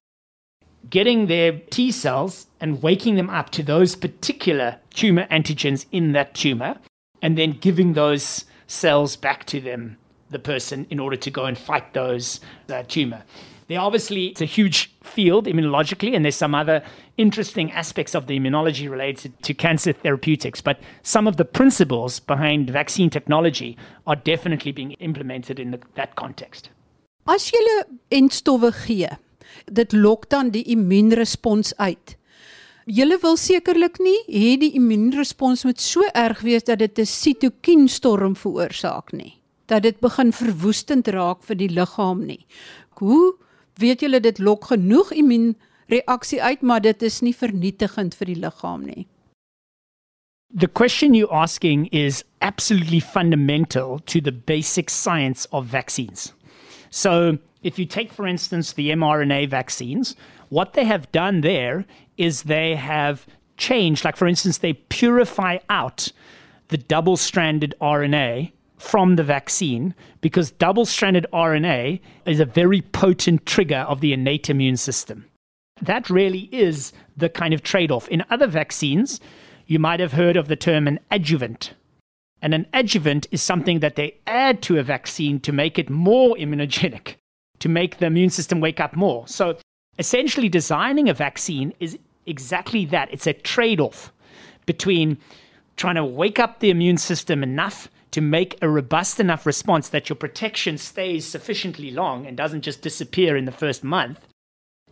getting 0.88 1.26
their 1.26 1.52
T 1.70 1.92
cells 1.92 2.46
and 2.60 2.82
waking 2.82 3.16
them 3.16 3.30
up 3.30 3.50
to 3.50 3.62
those 3.62 3.94
particular 3.96 4.76
tumor 4.94 5.26
antigens 5.30 5.86
in 5.92 6.12
that 6.12 6.34
tumor, 6.34 6.76
and 7.22 7.36
then 7.36 7.52
giving 7.52 7.92
those 7.92 8.44
cells 8.66 9.16
back 9.16 9.44
to 9.46 9.60
them, 9.60 9.96
the 10.30 10.38
person, 10.38 10.86
in 10.90 10.98
order 10.98 11.16
to 11.16 11.30
go 11.30 11.44
and 11.44 11.58
fight 11.58 11.92
those 11.92 12.40
uh, 12.70 12.82
tumor. 12.88 13.22
There 13.68 13.80
obviously 13.80 14.26
it's 14.26 14.40
a 14.40 14.46
huge 14.46 14.92
field 15.02 15.46
immunologically, 15.46 16.14
and 16.14 16.24
there's 16.24 16.36
some 16.36 16.54
other 16.54 16.82
interesting 17.20 17.70
aspects 17.72 18.14
of 18.14 18.26
the 18.26 18.38
immunology 18.38 18.90
related 18.90 19.32
to 19.42 19.52
cancer 19.54 19.92
therapeutics. 19.92 20.60
But 20.62 20.78
some 21.02 21.28
of 21.28 21.36
the 21.36 21.44
principles 21.44 22.18
behind 22.18 22.70
vaccine 22.70 23.10
technology 23.10 23.76
are 24.06 24.16
definitely 24.16 24.72
being 24.72 24.92
implemented 24.92 25.60
in 25.60 25.70
the, 25.70 25.80
that 25.94 26.16
context. 26.16 26.70
As 27.28 27.50
jy 27.52 27.60
entstowwe 28.16 28.72
gee, 28.86 29.10
dit 29.70 29.92
lok 29.92 30.28
dan 30.32 30.50
die 30.54 30.64
immuunrespons 30.72 31.74
uit. 31.76 32.16
Julle 32.90 33.20
wil 33.22 33.36
sekerlik 33.38 34.00
nie 34.02 34.16
hê 34.26 34.56
die 34.58 34.72
immuunrespons 34.78 35.66
moet 35.68 35.82
so 35.84 36.08
erg 36.16 36.40
wees 36.46 36.64
dat 36.64 36.80
dit 36.80 36.98
'n 36.98 37.06
sitokienstorm 37.06 38.34
veroorsaak 38.34 39.12
nie, 39.12 39.36
dat 39.68 39.82
dit 39.82 40.00
begin 40.00 40.32
verwoestend 40.32 41.08
raak 41.08 41.44
vir 41.44 41.56
die 41.56 41.68
liggaam 41.68 42.24
nie. 42.26 42.46
Hoe 42.98 43.36
weet 43.78 44.00
julle 44.00 44.20
dit 44.20 44.38
lok 44.38 44.64
genoeg 44.72 45.12
immuunreaksie 45.90 46.42
uit, 46.42 46.62
maar 46.62 46.80
dit 46.80 47.02
is 47.02 47.20
nie 47.20 47.34
vernietigend 47.34 48.14
vir 48.14 48.26
die 48.26 48.38
liggaam 48.38 48.84
nie? 48.86 49.06
The 50.52 50.68
question 50.68 51.14
you're 51.14 51.32
asking 51.32 51.86
is 51.92 52.24
absolutely 52.40 53.00
fundamental 53.00 54.00
to 54.06 54.20
the 54.20 54.32
basic 54.32 54.90
science 54.90 55.46
of 55.52 55.66
vaccines. 55.66 56.32
So, 56.90 57.38
if 57.62 57.78
you 57.78 57.86
take, 57.86 58.12
for 58.12 58.26
instance, 58.26 58.72
the 58.72 58.90
mRNA 58.90 59.48
vaccines, 59.48 60.16
what 60.48 60.72
they 60.72 60.84
have 60.84 61.10
done 61.12 61.42
there 61.42 61.84
is 62.16 62.42
they 62.42 62.74
have 62.74 63.26
changed, 63.58 64.04
like, 64.04 64.16
for 64.16 64.26
instance, 64.26 64.58
they 64.58 64.72
purify 64.72 65.58
out 65.68 66.10
the 66.68 66.78
double 66.78 67.16
stranded 67.16 67.74
RNA 67.80 68.50
from 68.78 69.16
the 69.16 69.22
vaccine 69.22 69.94
because 70.20 70.50
double 70.50 70.86
stranded 70.86 71.26
RNA 71.32 72.00
is 72.26 72.40
a 72.40 72.44
very 72.44 72.80
potent 72.80 73.46
trigger 73.46 73.84
of 73.86 74.00
the 74.00 74.12
innate 74.12 74.50
immune 74.50 74.76
system. 74.76 75.29
That 75.82 76.10
really 76.10 76.48
is 76.52 76.92
the 77.16 77.28
kind 77.28 77.54
of 77.54 77.62
trade 77.62 77.90
off. 77.90 78.08
In 78.08 78.24
other 78.30 78.46
vaccines, 78.46 79.20
you 79.66 79.78
might 79.78 80.00
have 80.00 80.12
heard 80.12 80.36
of 80.36 80.48
the 80.48 80.56
term 80.56 80.86
an 80.86 81.00
adjuvant. 81.10 81.74
And 82.42 82.54
an 82.54 82.66
adjuvant 82.72 83.26
is 83.30 83.42
something 83.42 83.80
that 83.80 83.96
they 83.96 84.16
add 84.26 84.62
to 84.62 84.78
a 84.78 84.82
vaccine 84.82 85.40
to 85.40 85.52
make 85.52 85.78
it 85.78 85.90
more 85.90 86.36
immunogenic 86.36 87.16
to 87.60 87.68
make 87.68 87.98
the 87.98 88.06
immune 88.06 88.30
system 88.30 88.60
wake 88.60 88.80
up 88.80 88.96
more. 88.96 89.26
So 89.28 89.56
essentially, 89.98 90.48
designing 90.48 91.08
a 91.08 91.14
vaccine 91.14 91.72
is 91.78 91.98
exactly 92.26 92.84
that 92.86 93.12
it's 93.12 93.26
a 93.26 93.32
trade 93.32 93.80
off 93.80 94.12
between 94.66 95.18
trying 95.76 95.94
to 95.94 96.04
wake 96.04 96.38
up 96.38 96.60
the 96.60 96.70
immune 96.70 96.96
system 96.96 97.42
enough 97.42 97.88
to 98.10 98.20
make 98.20 98.58
a 98.60 98.68
robust 98.68 99.20
enough 99.20 99.46
response 99.46 99.90
that 99.90 100.08
your 100.08 100.16
protection 100.16 100.76
stays 100.76 101.24
sufficiently 101.24 101.90
long 101.90 102.26
and 102.26 102.36
doesn't 102.36 102.62
just 102.62 102.82
disappear 102.82 103.36
in 103.36 103.44
the 103.44 103.52
first 103.52 103.84
month, 103.84 104.18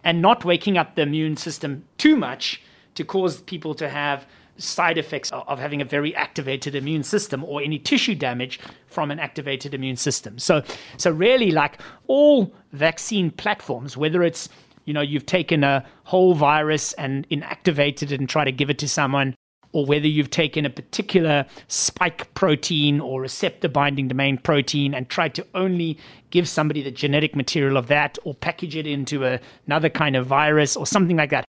and 0.05 0.23
not 0.23 0.45
waking 0.45 0.79
up 0.79 0.95
the 0.95 1.03
immune 1.03 1.37
system 1.37 1.85
too 1.99 2.17
much 2.17 2.63
to 2.95 3.05
cause 3.05 3.41
people 3.43 3.75
to 3.75 3.89
have 3.89 4.27
side 4.59 4.99
effects 4.99 5.31
of 5.33 5.59
having 5.59 5.81
a 5.81 5.85
very 5.85 6.15
activated 6.17 6.75
immune 6.75 7.05
system 7.05 7.45
or 7.45 7.63
any 7.63 7.79
tissue 7.79 8.15
damage 8.15 8.59
from 8.89 9.11
an 9.11 9.19
activated 9.19 9.73
immune 9.73 9.97
system. 9.97 10.39
So, 10.39 10.63
so 10.97 11.11
really, 11.11 11.53
like 11.53 11.81
all 12.09 12.53
vaccine 12.73 13.31
platforms, 13.31 13.97
whether 13.97 14.23
it's 14.23 14.49
you 14.85 14.93
know 14.95 15.01
you've 15.01 15.27
taken 15.27 15.65
a 15.65 15.85
whole 16.05 16.35
virus 16.35 16.93
and 16.95 17.29
inactivated 17.29 18.11
it 18.11 18.21
and 18.21 18.29
try 18.29 18.45
to 18.45 18.53
give 18.53 18.71
it 18.71 18.79
to 18.79 18.89
someone, 18.89 19.35
or 19.79 19.87
whether 19.87 20.09
you've 20.09 20.31
taken 20.31 20.67
a 20.67 20.71
particular 20.71 21.47
spike 21.69 22.33
protein 22.35 23.01
or 23.01 23.21
receptor 23.21 23.69
binding 23.69 24.09
domain 24.09 24.37
protein 24.39 24.93
and 24.93 25.09
tried 25.09 25.35
to 25.35 25.47
only 25.55 25.97
give 26.31 26.49
somebody 26.49 26.83
the 26.83 26.91
genetic 26.91 27.37
material 27.37 27.77
of 27.77 27.87
that 27.87 28.19
or 28.25 28.35
package 28.35 28.75
it 28.75 28.87
into 28.87 29.25
a, 29.25 29.39
another 29.67 29.89
kind 29.89 30.17
of 30.17 30.27
virus 30.27 30.77
or 30.77 30.87
something 30.87 31.17
like 31.17 31.31
that. 31.31 31.45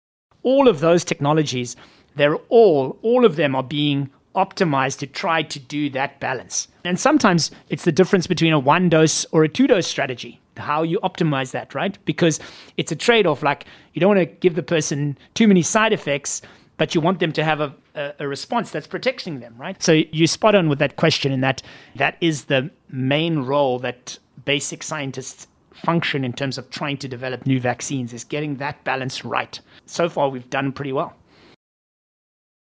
All 0.43 0.69
of 0.69 0.81
those 0.81 1.05
technologies 1.05 1.77
they're 2.17 2.37
all, 2.49 2.99
all 3.03 3.25
of 3.25 3.37
them 3.37 3.55
are 3.55 3.63
being 3.63 4.11
optimized 4.35 4.99
to 4.99 5.07
try 5.07 5.43
to 5.43 5.59
do 5.59 5.89
that 5.91 6.19
balance. 6.19 6.69
And 6.85 6.99
sometimes 6.99 7.51
it's 7.69 7.85
the 7.85 7.93
difference 7.93 8.27
between 8.27 8.53
a 8.53 8.59
one 8.59 8.89
dose 8.89 9.25
or 9.33 9.45
a 9.45 9.49
two 9.49 9.67
dose 9.67 9.87
strategy, 9.87 10.41
how 10.57 10.83
you 10.83 10.99
optimize 11.01 11.53
that, 11.53 11.75
right? 11.75 11.97
Because 12.05 12.41
it's 12.77 12.93
a 12.93 12.97
trade 12.97 13.27
off. 13.27 13.43
Like 13.43 13.67
you 13.95 14.01
don't 14.01 14.17
want 14.17 14.21
to 14.21 14.35
give 14.37 14.57
the 14.57 14.63
person 14.63 15.17
too 15.35 15.47
many 15.47 15.63
side 15.63 15.93
effects, 15.93 16.43
but 16.77 16.95
you 16.95 17.01
want 17.01 17.21
them 17.21 17.33
to 17.33 17.45
have 17.45 17.61
a, 17.61 17.75
a, 17.97 18.15
a, 18.21 18.29
response 18.29 18.71
that's 18.71 18.87
protecting 18.87 19.41
them, 19.41 19.55
right? 19.59 19.83
So 19.83 19.93
you 19.93 20.27
spot 20.27 20.55
on 20.55 20.69
with 20.69 20.79
that 20.79 20.97
question 20.97 21.33
in 21.33 21.41
that 21.41 21.63
that 21.97 22.17
is 22.21 22.45
the 22.45 22.71
main 22.91 23.39
role 23.41 23.79
that 23.81 24.19
basic 24.45 24.83
scientists 24.83 25.47
function 25.73 26.25
in 26.25 26.33
terms 26.33 26.59
of 26.59 26.71
trying 26.71 26.97
to 26.99 27.09
develop 27.09 27.47
new 27.47 27.61
vaccines 27.61 28.13
is 28.13 28.25
getting 28.25 28.57
that 28.57 28.83
balance 28.85 29.25
right. 29.25 29.61
So 29.87 30.09
far, 30.09 30.29
we've 30.29 30.49
done 30.51 30.73
pretty 30.73 30.93
well. 30.93 31.15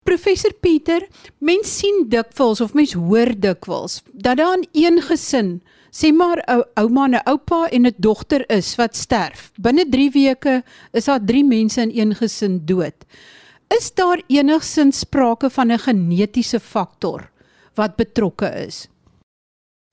Professor 0.04 0.52
Peter, 0.52 1.00
mens 1.40 1.66
sien 1.78 2.04
dikwels 2.08 2.60
of 2.60 2.74
mens 2.78 2.92
hoor 2.94 3.32
dikwels 3.42 4.02
dat 4.12 4.38
daar 4.38 4.60
in 4.70 4.84
een 4.84 5.02
gesin, 5.02 5.48
sê 5.90 6.12
maar 6.14 6.38
'n 6.46 6.62
ouma 6.78 7.04
en 7.04 7.14
'n 7.14 7.26
oupa 7.26 7.68
en 7.70 7.86
'n 7.86 7.94
dogter 7.98 8.44
is 8.50 8.76
wat 8.76 8.96
sterf. 8.96 9.50
Binne 9.60 9.88
3 9.88 10.10
weke 10.10 10.62
is 10.92 11.04
daar 11.04 11.24
3 11.24 11.44
mense 11.44 11.80
in 11.80 12.10
een 12.10 12.14
gesin 12.14 12.62
dood. 12.64 13.04
Is 13.68 13.94
daar 13.94 14.22
enigsins 14.26 14.98
sprake 14.98 15.50
van 15.50 15.72
'n 15.72 15.78
genetiese 15.78 16.60
faktor 16.60 17.30
wat 17.74 17.96
betrokke 17.96 18.66
is? 18.66 18.88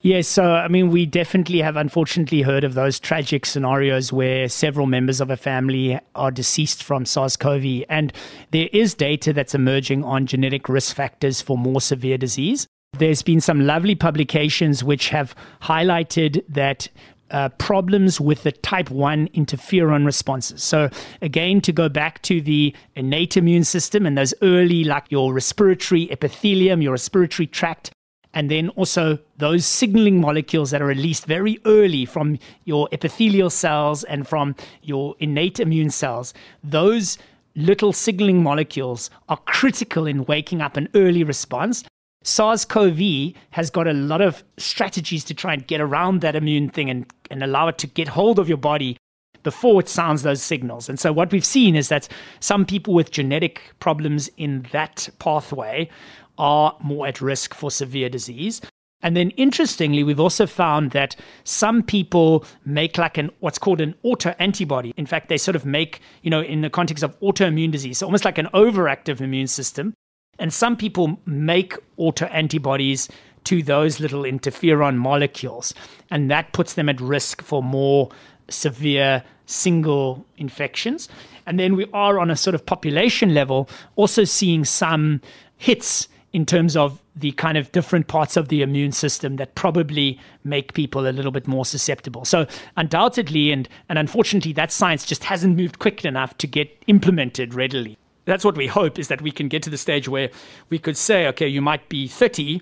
Yes, 0.04 0.28
so 0.28 0.42
I 0.42 0.68
mean, 0.68 0.90
we 0.90 1.06
definitely 1.06 1.62
have 1.62 1.80
unfortunately 1.80 2.42
heard 2.42 2.62
of 2.62 2.74
those 2.74 3.00
tragic 3.00 3.46
scenarios 3.46 4.12
where 4.12 4.48
several 4.48 4.86
members 4.86 5.20
of 5.20 5.30
a 5.30 5.36
family 5.36 5.98
are 6.14 6.30
deceased 6.30 6.82
from 6.82 7.06
SARS 7.06 7.38
CoV. 7.38 7.84
And 7.88 8.12
there 8.50 8.68
is 8.70 8.94
data 8.94 9.32
that's 9.32 9.54
emerging 9.54 10.04
on 10.04 10.26
genetic 10.26 10.68
risk 10.68 10.94
factors 10.94 11.40
for 11.40 11.56
more 11.56 11.80
severe 11.80 12.18
disease. 12.18 12.66
There's 12.98 13.22
been 13.22 13.40
some 13.40 13.66
lovely 13.66 13.94
publications 13.94 14.84
which 14.84 15.08
have 15.08 15.34
highlighted 15.62 16.44
that 16.48 16.88
uh, 17.34 17.48
problems 17.58 18.20
with 18.20 18.44
the 18.44 18.52
type 18.52 18.90
1 18.90 19.26
interferon 19.30 20.06
responses. 20.06 20.62
So, 20.62 20.88
again, 21.20 21.60
to 21.62 21.72
go 21.72 21.88
back 21.88 22.22
to 22.22 22.40
the 22.40 22.72
innate 22.94 23.36
immune 23.36 23.64
system 23.64 24.06
and 24.06 24.16
those 24.16 24.32
early, 24.40 24.84
like 24.84 25.10
your 25.10 25.34
respiratory 25.34 26.08
epithelium, 26.12 26.80
your 26.80 26.92
respiratory 26.92 27.48
tract, 27.48 27.90
and 28.34 28.52
then 28.52 28.68
also 28.70 29.18
those 29.36 29.66
signaling 29.66 30.20
molecules 30.20 30.70
that 30.70 30.80
are 30.80 30.86
released 30.86 31.26
very 31.26 31.58
early 31.64 32.04
from 32.04 32.38
your 32.66 32.88
epithelial 32.92 33.50
cells 33.50 34.04
and 34.04 34.28
from 34.28 34.54
your 34.82 35.16
innate 35.18 35.58
immune 35.58 35.90
cells, 35.90 36.34
those 36.62 37.18
little 37.56 37.92
signaling 37.92 38.44
molecules 38.44 39.10
are 39.28 39.38
critical 39.38 40.06
in 40.06 40.24
waking 40.26 40.60
up 40.60 40.76
an 40.76 40.88
early 40.94 41.24
response. 41.24 41.82
SARS 42.24 42.64
CoV 42.64 43.34
has 43.50 43.70
got 43.70 43.86
a 43.86 43.92
lot 43.92 44.22
of 44.22 44.42
strategies 44.56 45.24
to 45.24 45.34
try 45.34 45.52
and 45.52 45.66
get 45.66 45.80
around 45.80 46.22
that 46.22 46.34
immune 46.34 46.70
thing 46.70 46.88
and, 46.88 47.06
and 47.30 47.42
allow 47.42 47.68
it 47.68 47.76
to 47.78 47.86
get 47.86 48.08
hold 48.08 48.38
of 48.38 48.48
your 48.48 48.58
body 48.58 48.96
before 49.42 49.78
it 49.78 49.90
sounds 49.90 50.22
those 50.22 50.42
signals. 50.42 50.88
And 50.88 50.98
so, 50.98 51.12
what 51.12 51.30
we've 51.30 51.44
seen 51.44 51.76
is 51.76 51.90
that 51.90 52.08
some 52.40 52.64
people 52.64 52.94
with 52.94 53.10
genetic 53.10 53.60
problems 53.78 54.30
in 54.38 54.66
that 54.72 55.08
pathway 55.18 55.90
are 56.38 56.74
more 56.82 57.06
at 57.06 57.20
risk 57.20 57.54
for 57.54 57.70
severe 57.70 58.08
disease. 58.08 58.62
And 59.02 59.14
then 59.14 59.30
interestingly, 59.32 60.02
we've 60.02 60.18
also 60.18 60.46
found 60.46 60.92
that 60.92 61.14
some 61.44 61.82
people 61.82 62.46
make 62.64 62.96
like 62.96 63.18
an 63.18 63.30
what's 63.40 63.58
called 63.58 63.82
an 63.82 63.94
autoantibody. 64.02 64.94
In 64.96 65.04
fact, 65.04 65.28
they 65.28 65.36
sort 65.36 65.56
of 65.56 65.66
make, 65.66 66.00
you 66.22 66.30
know, 66.30 66.40
in 66.40 66.62
the 66.62 66.70
context 66.70 67.04
of 67.04 67.20
autoimmune 67.20 67.70
disease, 67.70 67.98
so 67.98 68.06
almost 68.06 68.24
like 68.24 68.38
an 68.38 68.48
overactive 68.54 69.20
immune 69.20 69.46
system. 69.46 69.92
And 70.38 70.52
some 70.52 70.76
people 70.76 71.18
make 71.26 71.74
autoantibodies 71.98 73.10
to 73.44 73.62
those 73.62 74.00
little 74.00 74.22
interferon 74.22 74.96
molecules, 74.96 75.74
and 76.10 76.30
that 76.30 76.52
puts 76.52 76.74
them 76.74 76.88
at 76.88 77.00
risk 77.00 77.42
for 77.42 77.62
more 77.62 78.08
severe 78.48 79.22
single 79.46 80.24
infections. 80.38 81.08
And 81.46 81.60
then 81.60 81.76
we 81.76 81.86
are 81.92 82.18
on 82.18 82.30
a 82.30 82.36
sort 82.36 82.54
of 82.54 82.64
population 82.64 83.34
level 83.34 83.68
also 83.96 84.24
seeing 84.24 84.64
some 84.64 85.20
hits 85.58 86.08
in 86.32 86.44
terms 86.44 86.76
of 86.76 87.00
the 87.14 87.30
kind 87.32 87.56
of 87.56 87.70
different 87.70 88.08
parts 88.08 88.36
of 88.36 88.48
the 88.48 88.62
immune 88.62 88.90
system 88.90 89.36
that 89.36 89.54
probably 89.54 90.18
make 90.42 90.74
people 90.74 91.06
a 91.06 91.10
little 91.10 91.30
bit 91.30 91.46
more 91.46 91.64
susceptible. 91.64 92.24
So 92.24 92.46
undoubtedly 92.76 93.52
and 93.52 93.68
and 93.88 93.98
unfortunately 93.98 94.52
that 94.54 94.72
science 94.72 95.06
just 95.06 95.22
hasn't 95.24 95.56
moved 95.56 95.78
quick 95.78 96.04
enough 96.04 96.36
to 96.38 96.46
get 96.46 96.82
implemented 96.88 97.54
readily. 97.54 97.96
That's 98.24 98.44
what 98.44 98.56
we 98.56 98.66
hope 98.66 98.98
is 98.98 99.08
that 99.08 99.22
we 99.22 99.30
can 99.30 99.48
get 99.48 99.62
to 99.64 99.70
the 99.70 99.78
stage 99.78 100.08
where 100.08 100.30
we 100.70 100.78
could 100.78 100.96
say 100.96 101.26
okay 101.28 101.48
you 101.48 101.60
might 101.60 101.88
be 101.88 102.08
30 102.08 102.60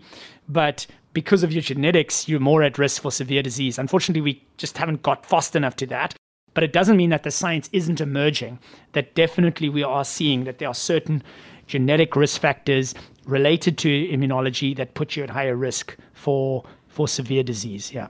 but 0.48 0.86
because 1.12 1.42
of 1.42 1.52
your 1.52 1.62
genetics 1.62 2.28
you're 2.28 2.40
more 2.40 2.62
at 2.62 2.78
risk 2.78 3.02
for 3.02 3.12
severe 3.12 3.42
disease. 3.42 3.78
Unfortunately 3.78 4.22
we 4.22 4.44
just 4.56 4.78
haven't 4.78 5.02
got 5.02 5.26
fast 5.26 5.54
enough 5.54 5.76
to 5.76 5.86
that. 5.86 6.14
But 6.54 6.64
it 6.64 6.72
doesn't 6.72 6.98
mean 6.98 7.10
that 7.10 7.22
the 7.22 7.30
science 7.30 7.70
isn't 7.72 8.00
emerging. 8.00 8.58
That 8.92 9.14
definitely 9.14 9.70
we 9.70 9.82
are 9.82 10.04
seeing 10.04 10.44
that 10.44 10.58
there 10.58 10.68
are 10.68 10.74
certain 10.74 11.22
genetic 11.66 12.14
risk 12.14 12.40
factors 12.40 12.94
related 13.24 13.78
to 13.78 13.88
immunology 13.88 14.76
that 14.76 14.94
put 14.94 15.16
you 15.16 15.22
at 15.22 15.30
higher 15.30 15.56
risk 15.56 15.96
for 16.12 16.64
for 16.88 17.08
severe 17.08 17.42
disease. 17.42 17.92
Yeah. 17.92 18.08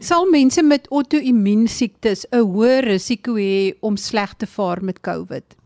Sal 0.00 0.26
mense 0.26 0.62
met 0.62 0.88
auto-immuunsiektes 0.90 2.26
'n 2.32 2.42
hoër 2.42 2.84
risiko 2.84 3.34
hê 3.34 3.74
om 3.80 3.96
sleg 3.96 4.34
te 4.38 4.46
vaar 4.46 4.82
met 4.82 5.00
COVID? 5.00 5.57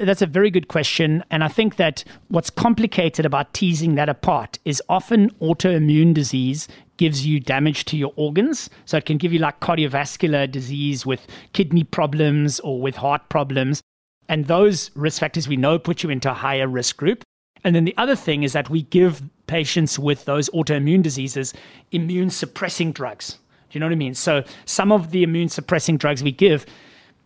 That's 0.00 0.22
a 0.22 0.26
very 0.26 0.50
good 0.50 0.68
question. 0.68 1.22
And 1.30 1.44
I 1.44 1.48
think 1.48 1.76
that 1.76 2.04
what's 2.28 2.48
complicated 2.48 3.26
about 3.26 3.52
teasing 3.52 3.96
that 3.96 4.08
apart 4.08 4.58
is 4.64 4.82
often 4.88 5.28
autoimmune 5.42 6.14
disease 6.14 6.68
gives 6.96 7.26
you 7.26 7.38
damage 7.38 7.84
to 7.86 7.98
your 7.98 8.12
organs. 8.16 8.70
So 8.86 8.96
it 8.96 9.04
can 9.04 9.18
give 9.18 9.32
you 9.32 9.38
like 9.38 9.60
cardiovascular 9.60 10.50
disease 10.50 11.04
with 11.04 11.26
kidney 11.52 11.84
problems 11.84 12.60
or 12.60 12.80
with 12.80 12.96
heart 12.96 13.28
problems. 13.28 13.82
And 14.28 14.46
those 14.46 14.90
risk 14.94 15.20
factors 15.20 15.48
we 15.48 15.56
know 15.56 15.78
put 15.78 16.02
you 16.02 16.08
into 16.08 16.30
a 16.30 16.34
higher 16.34 16.66
risk 16.66 16.96
group. 16.96 17.22
And 17.62 17.74
then 17.74 17.84
the 17.84 17.96
other 17.98 18.16
thing 18.16 18.42
is 18.42 18.54
that 18.54 18.70
we 18.70 18.82
give 18.82 19.22
patients 19.48 19.98
with 19.98 20.24
those 20.24 20.48
autoimmune 20.50 21.02
diseases 21.02 21.52
immune 21.92 22.30
suppressing 22.30 22.92
drugs. 22.92 23.32
Do 23.68 23.76
you 23.76 23.80
know 23.80 23.86
what 23.86 23.92
I 23.92 23.96
mean? 23.96 24.14
So 24.14 24.44
some 24.64 24.92
of 24.92 25.10
the 25.10 25.22
immune 25.22 25.50
suppressing 25.50 25.98
drugs 25.98 26.22
we 26.22 26.32
give 26.32 26.64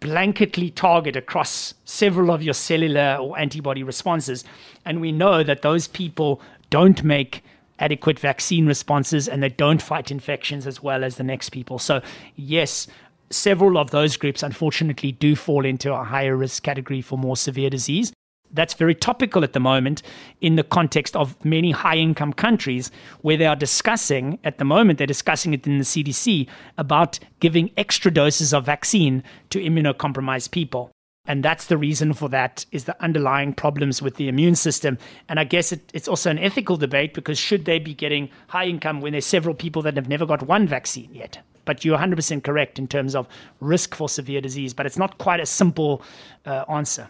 blanketly 0.01 0.75
target 0.75 1.17
across 1.17 1.75
several 1.85 2.31
of 2.31 2.43
your 2.43 2.55
cellular 2.55 3.17
or 3.21 3.39
antibody 3.39 3.83
responses. 3.83 4.45
And 4.85 5.01
we 5.01 5.13
know 5.13 5.43
that 5.43 5.63
those 5.63 5.89
people 5.89 6.41
don't 6.71 7.03
make 7.03 7.43
adequate 7.79 8.19
vaccine 8.19 8.67
responses 8.67 9.29
and 9.29 9.43
they 9.43 9.49
don't 9.49 9.83
fight 9.83 10.11
infections 10.11 10.67
as 10.67 10.83
well 10.83 11.05
as 11.05 11.17
the 11.17 11.25
next 11.25 11.51
people. 11.51 11.79
So, 11.79 12.03
yes, 12.37 12.87
several 13.31 13.79
of 13.79 13.91
those 13.91 14.17
groups, 14.17 14.43
unfortunately, 14.43 15.13
do 15.13 15.35
fall 15.35 15.65
into 15.65 15.93
a 15.93 16.05
higher 16.05 16.37
risk 16.37 16.63
category 16.63 17.01
for 17.01 17.19
more 17.19 17.37
severe 17.37 17.71
disease. 17.71 18.13
That's 18.55 18.75
very 18.75 18.95
topical 18.95 19.45
at 19.45 19.53
the 19.53 19.61
moment 19.61 20.03
in 20.41 20.57
the 20.57 20.63
context 20.63 21.15
of 21.17 21.45
many 21.45 21.73
high 21.73 21.97
income 21.97 22.33
countries 22.33 22.91
where 23.21 23.37
they 23.37 23.47
are 23.47 23.57
discussing, 23.57 24.39
at 24.45 24.59
the 24.59 24.65
moment, 24.65 24.99
they're 24.99 25.07
discussing 25.07 25.53
it 25.53 25.67
in 25.67 25.79
the 25.79 25.85
CDC 25.85 26.49
about 26.79 27.19
giving 27.41 27.71
extra 27.77 28.11
doses 28.11 28.55
of 28.55 28.65
vaccine 28.65 29.23
to 29.51 29.59
immunocompromised 29.59 30.53
people. 30.53 30.91
And 31.27 31.43
that's 31.43 31.67
the 31.67 31.79
reason 31.79 32.13
for 32.13 32.29
that 32.29 32.67
is 32.71 32.85
the 32.85 33.03
underlying 33.03 33.55
problems 33.55 34.03
with 34.03 34.17
the 34.17 34.29
immune 34.29 34.55
system. 34.55 34.99
And 35.29 35.41
I 35.41 35.45
guess 35.45 35.73
it, 35.73 35.91
it's 35.95 36.09
also 36.09 36.31
an 36.31 36.39
ethical 36.39 36.77
debate 36.77 37.15
because 37.15 37.39
should 37.39 37.65
they 37.65 37.79
be 37.79 37.95
getting 37.95 38.29
high 38.49 38.67
income 38.67 39.01
when 39.01 39.13
there's 39.13 39.27
several 39.27 39.55
people 39.55 39.83
that 39.83 39.97
have 39.97 40.09
never 40.09 40.27
got 40.27 40.43
one 40.43 40.67
vaccine 40.67 41.13
yet? 41.13 41.39
but 41.65 41.85
you're 41.85 41.99
100% 41.99 42.45
correct 42.45 42.79
in 42.79 42.87
terms 42.87 43.15
of 43.15 43.27
risk 43.61 43.95
for 43.95 44.09
severe 44.09 44.41
disease, 44.41 44.75
but 44.75 44.87
it's 44.87 44.99
not 44.99 45.19
quite 45.19 45.41
a 45.41 45.47
simple 45.47 46.03
uh, 46.47 46.65
answer. 46.69 47.09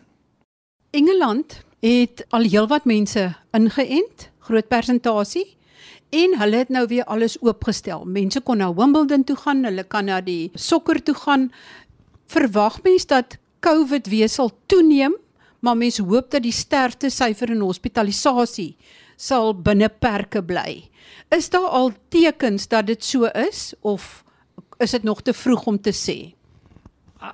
Engeland 0.95 1.65
het 1.83 2.23
al 2.31 2.47
heelwat 2.47 2.85
mense 2.87 3.25
ingeënt, 3.57 4.29
groot 4.47 4.69
persentasie. 4.71 5.57
En 6.15 6.37
hulle 6.39 6.61
het 6.63 6.71
nou 6.71 6.85
weer 6.87 7.05
alles 7.11 7.35
oopgestel. 7.43 8.05
Mense 8.07 8.39
kon 8.41 8.61
na 8.63 8.69
Wimbledon 8.75 9.25
toe 9.27 9.35
gaan, 9.37 9.65
hulle 9.67 9.83
kan 9.91 10.07
na 10.07 10.21
die 10.23 10.53
sokker 10.55 11.01
toe 11.03 11.17
gaan. 11.19 11.49
Verwag 12.31 12.79
mens 12.87 13.09
dat 13.11 13.39
COVID 13.67 14.07
weer 14.07 14.31
sal 14.31 14.53
toeneem, 14.71 15.17
maar 15.59 15.77
mense 15.77 16.05
hoop 16.07 16.31
dat 16.31 16.47
die 16.47 16.55
sterfte 16.55 17.11
syfer 17.11 17.51
en 17.51 17.67
hospitalisasie 17.67 18.77
sal 19.17 19.51
binne 19.55 19.89
perke 19.89 20.45
bly. 20.47 20.85
Is 21.35 21.51
daar 21.51 21.67
al 21.75 21.91
tekens 22.15 22.69
dat 22.71 22.87
dit 22.87 23.03
so 23.05 23.27
is 23.35 23.73
of 23.81 24.23
is 24.79 24.95
dit 24.95 25.03
nog 25.03 25.23
te 25.23 25.35
vroeg 25.35 25.67
om 25.67 25.81
te 25.81 25.91
sê? 25.91 26.34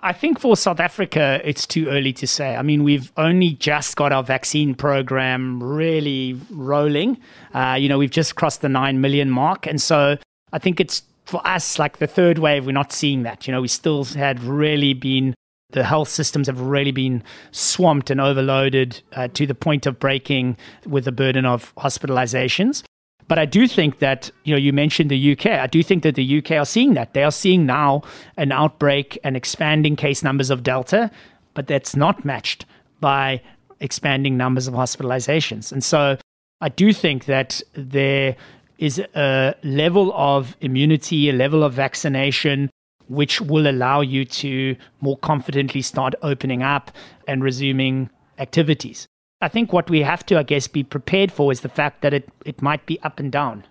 I 0.02 0.12
think 0.12 0.38
for 0.38 0.56
South 0.56 0.78
Africa, 0.78 1.40
it's 1.44 1.66
too 1.66 1.88
early 1.88 2.12
to 2.14 2.26
say. 2.26 2.54
I 2.54 2.62
mean, 2.62 2.84
we've 2.84 3.10
only 3.16 3.50
just 3.50 3.96
got 3.96 4.12
our 4.12 4.22
vaccine 4.22 4.74
program 4.74 5.62
really 5.62 6.38
rolling. 6.50 7.18
Uh, 7.54 7.76
you 7.78 7.88
know, 7.88 7.98
we've 7.98 8.10
just 8.10 8.36
crossed 8.36 8.60
the 8.60 8.68
9 8.68 9.00
million 9.00 9.30
mark. 9.30 9.66
And 9.66 9.80
so 9.82 10.16
I 10.52 10.58
think 10.58 10.80
it's 10.80 11.02
for 11.24 11.44
us, 11.46 11.78
like 11.78 11.98
the 11.98 12.06
third 12.06 12.38
wave, 12.38 12.66
we're 12.66 12.72
not 12.72 12.92
seeing 12.92 13.24
that. 13.24 13.46
You 13.46 13.52
know, 13.52 13.60
we 13.60 13.68
still 13.68 14.04
had 14.04 14.42
really 14.42 14.94
been, 14.94 15.34
the 15.70 15.84
health 15.84 16.08
systems 16.08 16.46
have 16.46 16.60
really 16.60 16.92
been 16.92 17.22
swamped 17.50 18.10
and 18.10 18.20
overloaded 18.20 19.02
uh, 19.14 19.28
to 19.28 19.46
the 19.46 19.54
point 19.54 19.86
of 19.86 19.98
breaking 19.98 20.56
with 20.86 21.04
the 21.04 21.12
burden 21.12 21.44
of 21.44 21.74
hospitalizations. 21.76 22.84
But 23.30 23.38
I 23.38 23.44
do 23.44 23.68
think 23.68 24.00
that, 24.00 24.28
you 24.42 24.52
know, 24.52 24.58
you 24.58 24.72
mentioned 24.72 25.08
the 25.08 25.32
UK. 25.32 25.46
I 25.46 25.68
do 25.68 25.84
think 25.84 26.02
that 26.02 26.16
the 26.16 26.38
UK 26.38 26.50
are 26.50 26.64
seeing 26.64 26.94
that. 26.94 27.14
They 27.14 27.22
are 27.22 27.30
seeing 27.30 27.64
now 27.64 28.02
an 28.36 28.50
outbreak 28.50 29.20
and 29.22 29.36
expanding 29.36 29.94
case 29.94 30.24
numbers 30.24 30.50
of 30.50 30.64
Delta, 30.64 31.12
but 31.54 31.68
that's 31.68 31.94
not 31.94 32.24
matched 32.24 32.66
by 32.98 33.40
expanding 33.78 34.36
numbers 34.36 34.66
of 34.66 34.74
hospitalizations. 34.74 35.70
And 35.70 35.84
so 35.84 36.16
I 36.60 36.70
do 36.70 36.92
think 36.92 37.26
that 37.26 37.62
there 37.74 38.34
is 38.78 38.98
a 39.14 39.54
level 39.62 40.12
of 40.14 40.56
immunity, 40.60 41.30
a 41.30 41.32
level 41.32 41.62
of 41.62 41.72
vaccination, 41.72 42.68
which 43.06 43.40
will 43.40 43.68
allow 43.70 44.00
you 44.00 44.24
to 44.24 44.74
more 45.02 45.18
confidently 45.18 45.82
start 45.82 46.16
opening 46.22 46.64
up 46.64 46.90
and 47.28 47.44
resuming 47.44 48.10
activities. 48.38 49.06
I 49.40 49.48
think 49.48 49.72
what 49.72 49.88
we 49.88 50.02
have 50.02 50.24
to, 50.26 50.38
I 50.38 50.42
guess, 50.42 50.68
be 50.68 50.82
prepared 50.82 51.32
for 51.32 51.50
is 51.50 51.60
the 51.60 51.68
fact 51.68 52.02
that 52.02 52.12
it, 52.12 52.28
it 52.44 52.60
might 52.60 52.84
be 52.86 53.00
up 53.02 53.18
and 53.18 53.32
down. 53.32 53.64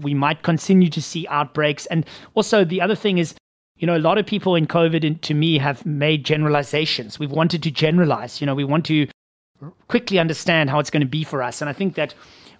We 0.00 0.14
might 0.14 0.42
continue 0.42 0.90
to 0.90 1.02
see 1.02 1.26
outbreaks. 1.28 1.86
And 1.86 2.06
also, 2.34 2.64
the 2.64 2.80
other 2.80 2.94
thing 2.94 3.18
is, 3.18 3.34
you 3.78 3.86
know, 3.86 3.96
a 3.96 3.98
lot 3.98 4.18
of 4.18 4.26
people 4.26 4.54
in 4.54 4.66
COVID, 4.66 5.20
to 5.20 5.34
me, 5.34 5.58
have 5.58 5.84
made 5.84 6.24
generalizations. 6.24 7.18
We've 7.18 7.30
wanted 7.30 7.62
to 7.64 7.70
generalize. 7.70 8.40
You 8.40 8.46
know, 8.46 8.54
we 8.54 8.64
want 8.64 8.86
to 8.86 9.08
quickly 9.88 10.18
understand 10.18 10.70
how 10.70 10.78
it's 10.78 10.90
going 10.90 11.00
to 11.00 11.06
be 11.06 11.24
for 11.24 11.42
us. 11.42 11.60
And 11.60 11.68
I 11.68 11.72
think 11.72 11.94
that 11.96 12.14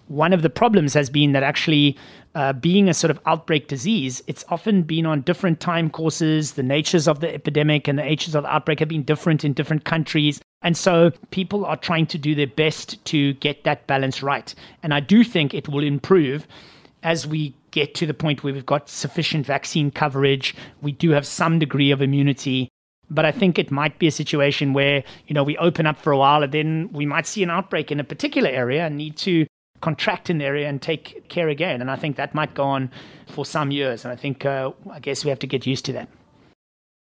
one 0.09 0.33
of 0.33 0.42
the 0.42 0.51
problems 0.51 0.94
has 0.94 1.09
been 1.11 1.33
that 1.33 1.42
actually 1.42 1.97
uh, 2.35 2.53
being 2.53 2.88
a 2.88 2.94
sort 2.94 3.11
of 3.11 3.21
outbreak 3.27 3.68
disease, 3.68 4.23
it's 4.27 4.44
often 4.49 4.83
been 4.83 5.07
on 5.07 5.21
different 5.23 5.61
time 5.61 5.90
courses. 5.90 6.53
The 6.53 6.62
natures 6.62 7.07
of 7.07 7.21
the 7.21 7.33
epidemic 7.33 7.88
and 7.88 7.99
the 7.99 8.03
natures 8.03 8.35
of 8.35 8.42
the 8.42 8.53
outbreak 8.53 8.81
have 8.81 8.88
been 8.88 9.03
different 9.03 9.44
in 9.44 9.53
different 9.53 9.85
countries. 9.85 10.40
And 10.62 10.77
so 10.77 11.12
people 11.31 11.64
are 11.64 11.77
trying 11.77 12.07
to 12.07 12.18
do 12.18 12.35
their 12.35 12.47
best 12.47 13.03
to 13.07 13.35
get 13.35 13.64
that 13.64 13.87
balance 13.87 14.23
right. 14.23 14.55
And 14.83 14.92
I 14.92 15.01
do 15.01 15.23
think 15.23 15.55
it 15.55 15.68
will 15.68 15.85
improve 15.85 16.47
as 17.03 17.27
we 17.27 17.55
get 17.71 17.94
to 17.94 18.07
the 18.07 18.14
point 18.14 18.42
where 18.42 18.53
we've 18.53 18.66
got 18.66 18.88
sufficient 18.88 19.47
vaccine 19.47 19.90
coverage. 19.90 20.55
We 20.83 20.92
do 20.92 21.11
have 21.11 21.27
some 21.27 21.59
degree 21.59 21.90
of 21.90 22.03
immunity. 22.03 22.68
But 23.11 23.25
I 23.25 23.33
think 23.33 23.59
it 23.59 23.71
might 23.71 23.99
be 23.99 24.07
a 24.07 24.11
situation 24.12 24.75
where, 24.75 25.03
you 25.27 25.35
know, 25.35 25.42
we 25.42 25.57
open 25.59 25.87
up 25.87 25.99
for 25.99 26.12
a 26.12 26.18
while 26.18 26.42
and 26.42 26.53
then 26.53 26.90
we 26.92 27.07
might 27.07 27.27
see 27.27 27.42
an 27.42 27.51
outbreak 27.51 27.90
in 27.90 28.01
a 28.01 28.05
particular 28.05 28.51
area 28.51 28.85
and 28.85 28.97
need 28.97 29.16
to 29.18 29.47
contract 29.80 30.30
in 30.30 30.38
the 30.38 30.44
area 30.44 30.68
and 30.68 30.80
take 30.80 31.28
care 31.28 31.48
again. 31.48 31.80
And 31.80 31.90
I 31.90 31.96
think 31.96 32.16
that 32.16 32.34
might 32.34 32.54
go 32.54 32.64
on 32.64 32.90
for 33.26 33.44
some 33.44 33.70
years. 33.70 34.04
And 34.04 34.12
I 34.12 34.16
think, 34.16 34.44
uh, 34.44 34.72
I 34.90 35.00
guess 35.00 35.24
we 35.24 35.30
have 35.30 35.38
to 35.40 35.46
get 35.46 35.66
used 35.66 35.84
to 35.86 35.92
that. 35.92 36.08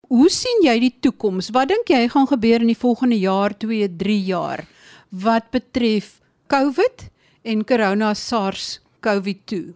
Hoe 0.10 0.30
sien 0.32 0.62
jy 0.64 0.78
die 0.80 0.94
toekoms? 1.04 1.50
Wat 1.52 1.68
dink 1.68 1.90
jy 1.92 2.06
gaan 2.08 2.30
gebeur 2.30 2.64
in 2.64 2.72
die 2.72 2.80
volgende 2.80 3.18
jaar, 3.20 3.52
2, 3.60 3.90
3 4.00 4.20
jaar 4.24 4.64
wat 5.12 5.50
betref 5.52 6.22
COVID 6.48 7.10
en 7.44 7.66
corona 7.68 8.14
SARS 8.16 8.80
COVID-2? 9.04 9.74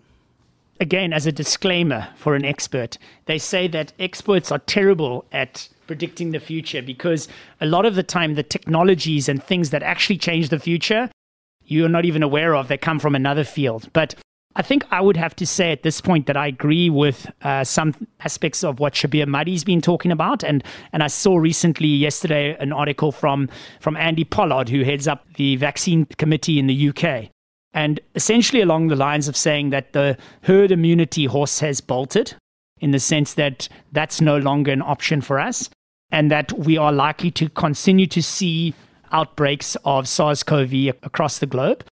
Again, 0.80 1.14
as 1.14 1.28
a 1.28 1.32
disclaimer 1.32 2.08
for 2.16 2.34
an 2.34 2.46
expert, 2.46 2.98
they 3.26 3.38
say 3.38 3.68
that 3.68 3.94
experts 4.00 4.52
are 4.52 4.60
terrible 4.60 5.26
at 5.32 5.68
predicting 5.86 6.32
the 6.32 6.40
future 6.40 6.82
because 6.82 7.28
a 7.60 7.66
lot 7.66 7.86
of 7.86 7.96
the 7.96 8.04
time 8.04 8.36
the 8.36 8.44
technologies 8.44 9.28
and 9.28 9.44
things 9.44 9.70
that 9.70 9.84
actually 9.84 10.18
change 10.18 10.48
the 10.48 10.60
future 10.60 11.10
you're 11.72 11.90
not 11.90 12.06
even 12.06 12.22
aware 12.22 12.54
of 12.54 12.68
that 12.68 12.82
come 12.82 13.00
from 13.00 13.16
another 13.16 13.44
field. 13.44 13.90
But 13.94 14.16
I 14.56 14.62
think 14.62 14.84
I 14.92 15.00
would 15.00 15.16
have 15.16 15.36
to 15.38 15.48
say 15.48 15.72
at 15.72 15.84
this 15.84 16.02
point 16.02 16.28
that 16.28 16.36
I 16.36 16.48
agree 16.48 16.90
with 16.90 17.32
uh, 17.42 17.64
some 17.64 17.96
aspects 18.20 18.64
of 18.64 18.80
what 18.80 18.94
Shabir 18.94 19.26
Madhi's 19.26 19.64
been 19.64 19.80
talking 19.80 20.12
about, 20.12 20.44
and 20.44 20.64
and 20.92 21.02
I 21.02 21.08
saw 21.08 21.38
recently 21.38 21.88
yesterday 21.88 22.58
an 22.60 22.74
article 22.74 23.14
from 23.14 23.50
from 23.80 23.96
Andy 23.96 24.26
Pollard, 24.26 24.68
who 24.68 24.84
heads 24.84 25.08
up 25.08 25.26
the 25.36 25.56
vaccine 25.56 26.06
committee 26.18 26.60
in 26.60 26.68
the 26.68 26.90
UK, 26.90 27.30
and 27.74 28.02
essentially 28.16 28.62
along 28.62 28.88
the 28.88 28.98
lines 28.98 29.30
of 29.30 29.38
saying 29.38 29.70
that 29.70 29.94
the 29.94 30.18
herd 30.44 30.72
immunity 30.72 31.26
horse 31.26 31.62
has 31.62 31.80
bolted, 31.80 32.36
in 32.82 32.92
the 32.92 33.00
sense 33.00 33.36
that 33.36 33.70
that's 33.94 34.20
no 34.20 34.38
longer 34.38 34.74
an 34.74 34.82
option 34.82 35.22
for 35.22 35.40
us, 35.40 35.70
and 36.12 36.30
that 36.30 36.52
we 36.60 36.78
are 36.78 36.92
likely 36.92 37.32
to 37.32 37.48
continue 37.48 38.08
to 38.08 38.22
see 38.22 38.74
outbreaks 39.12 39.76
of 39.86 40.08
SARS-CoV 40.08 40.74
across 41.04 41.40
the 41.40 41.46
globe. 41.46 41.84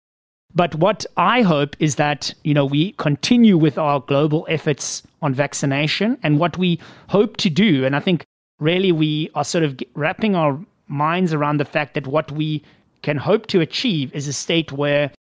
But 0.55 0.73
what 0.75 1.05
I 1.15 1.41
hope 1.41 1.75
is 1.79 1.95
that, 1.95 2.33
you 2.43 2.53
know, 2.53 2.65
we 2.65 2.93
continue 2.93 3.57
with 3.57 3.77
our 3.77 3.99
global 3.99 4.47
efforts 4.49 5.03
on 5.21 5.33
vaccination 5.33 6.17
and 6.23 6.39
what 6.39 6.57
we 6.57 6.79
hope 7.07 7.37
to 7.37 7.49
do. 7.49 7.85
And 7.85 7.95
I 7.95 7.99
think 7.99 8.25
really 8.59 8.91
we 8.91 9.29
are 9.35 9.43
sort 9.43 9.63
of 9.63 9.79
wrapping 9.93 10.35
our 10.35 10.59
minds 10.87 11.33
around 11.33 11.59
the 11.59 11.65
fact 11.65 11.93
that 11.93 12.07
what 12.07 12.31
we 12.31 12.63
can 13.03 13.17
hope 13.17 13.45
to 13.47 13.61
achieve 13.61 14.13
is 14.13 14.27
a 14.27 14.33
state 14.33 14.71
where 14.71 15.11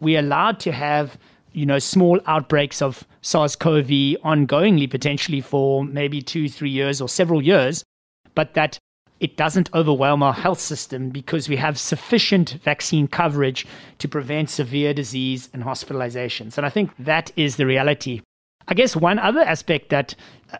we're 0.00 0.20
allowed 0.20 0.60
to 0.60 0.72
have, 0.72 1.16
you 1.52 1.64
know, 1.64 1.78
small 1.78 2.20
outbreaks 2.26 2.82
of 2.82 3.04
SARS-CoV 3.22 3.88
ongoingly, 4.22 4.90
potentially 4.90 5.40
for 5.40 5.84
maybe 5.84 6.20
two, 6.20 6.48
three 6.48 6.70
years 6.70 7.00
or 7.00 7.08
several 7.08 7.40
years, 7.40 7.82
but 8.34 8.52
that 8.54 8.78
it 9.24 9.38
doesn't 9.38 9.70
overwhelm 9.72 10.22
our 10.22 10.34
health 10.34 10.60
system 10.60 11.08
because 11.08 11.48
we 11.48 11.56
have 11.56 11.78
sufficient 11.78 12.58
vaccine 12.62 13.08
coverage 13.08 13.66
to 13.98 14.06
prevent 14.06 14.50
severe 14.50 14.92
disease 14.92 15.48
and 15.54 15.64
hospitalizations. 15.64 16.58
And 16.58 16.66
I 16.66 16.68
think 16.68 16.90
that 16.98 17.32
is 17.34 17.56
the 17.56 17.64
reality. 17.64 18.20
I 18.68 18.74
guess 18.74 18.94
one 18.94 19.18
other 19.18 19.40
aspect 19.40 19.88
that 19.88 20.14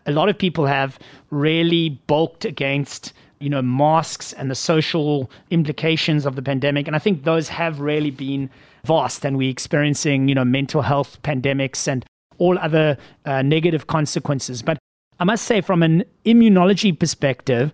a 0.07 0.12
lot 0.12 0.31
of 0.31 0.38
people 0.38 0.64
have 0.64 0.98
really 1.31 2.00
bulked 2.07 2.46
against 2.46 3.12
you 3.38 3.50
know 3.50 3.61
masks 3.61 4.33
and 4.33 4.50
the 4.50 4.55
social 4.55 5.31
implications 5.50 6.24
of 6.24 6.35
the 6.35 6.40
pandemic 6.42 6.87
and 6.87 6.96
i 6.96 6.98
think 6.98 7.24
those 7.24 7.48
have 7.48 7.81
really 7.81 8.11
been 8.11 8.48
vast 8.85 9.24
and 9.24 9.37
we're 9.37 9.50
experiencing 9.50 10.29
you 10.29 10.35
know 10.35 10.44
mental 10.44 10.81
health 10.81 11.20
pandemics 11.22 11.87
and 11.88 12.07
all 12.38 12.57
other 12.61 12.96
uh, 13.27 13.42
negative 13.42 13.88
consequences 13.88 14.62
but 14.62 14.79
i 15.18 15.24
must 15.24 15.44
say 15.44 15.61
from 15.61 15.83
an 15.83 16.05
immunology 16.24 16.96
perspective 16.98 17.72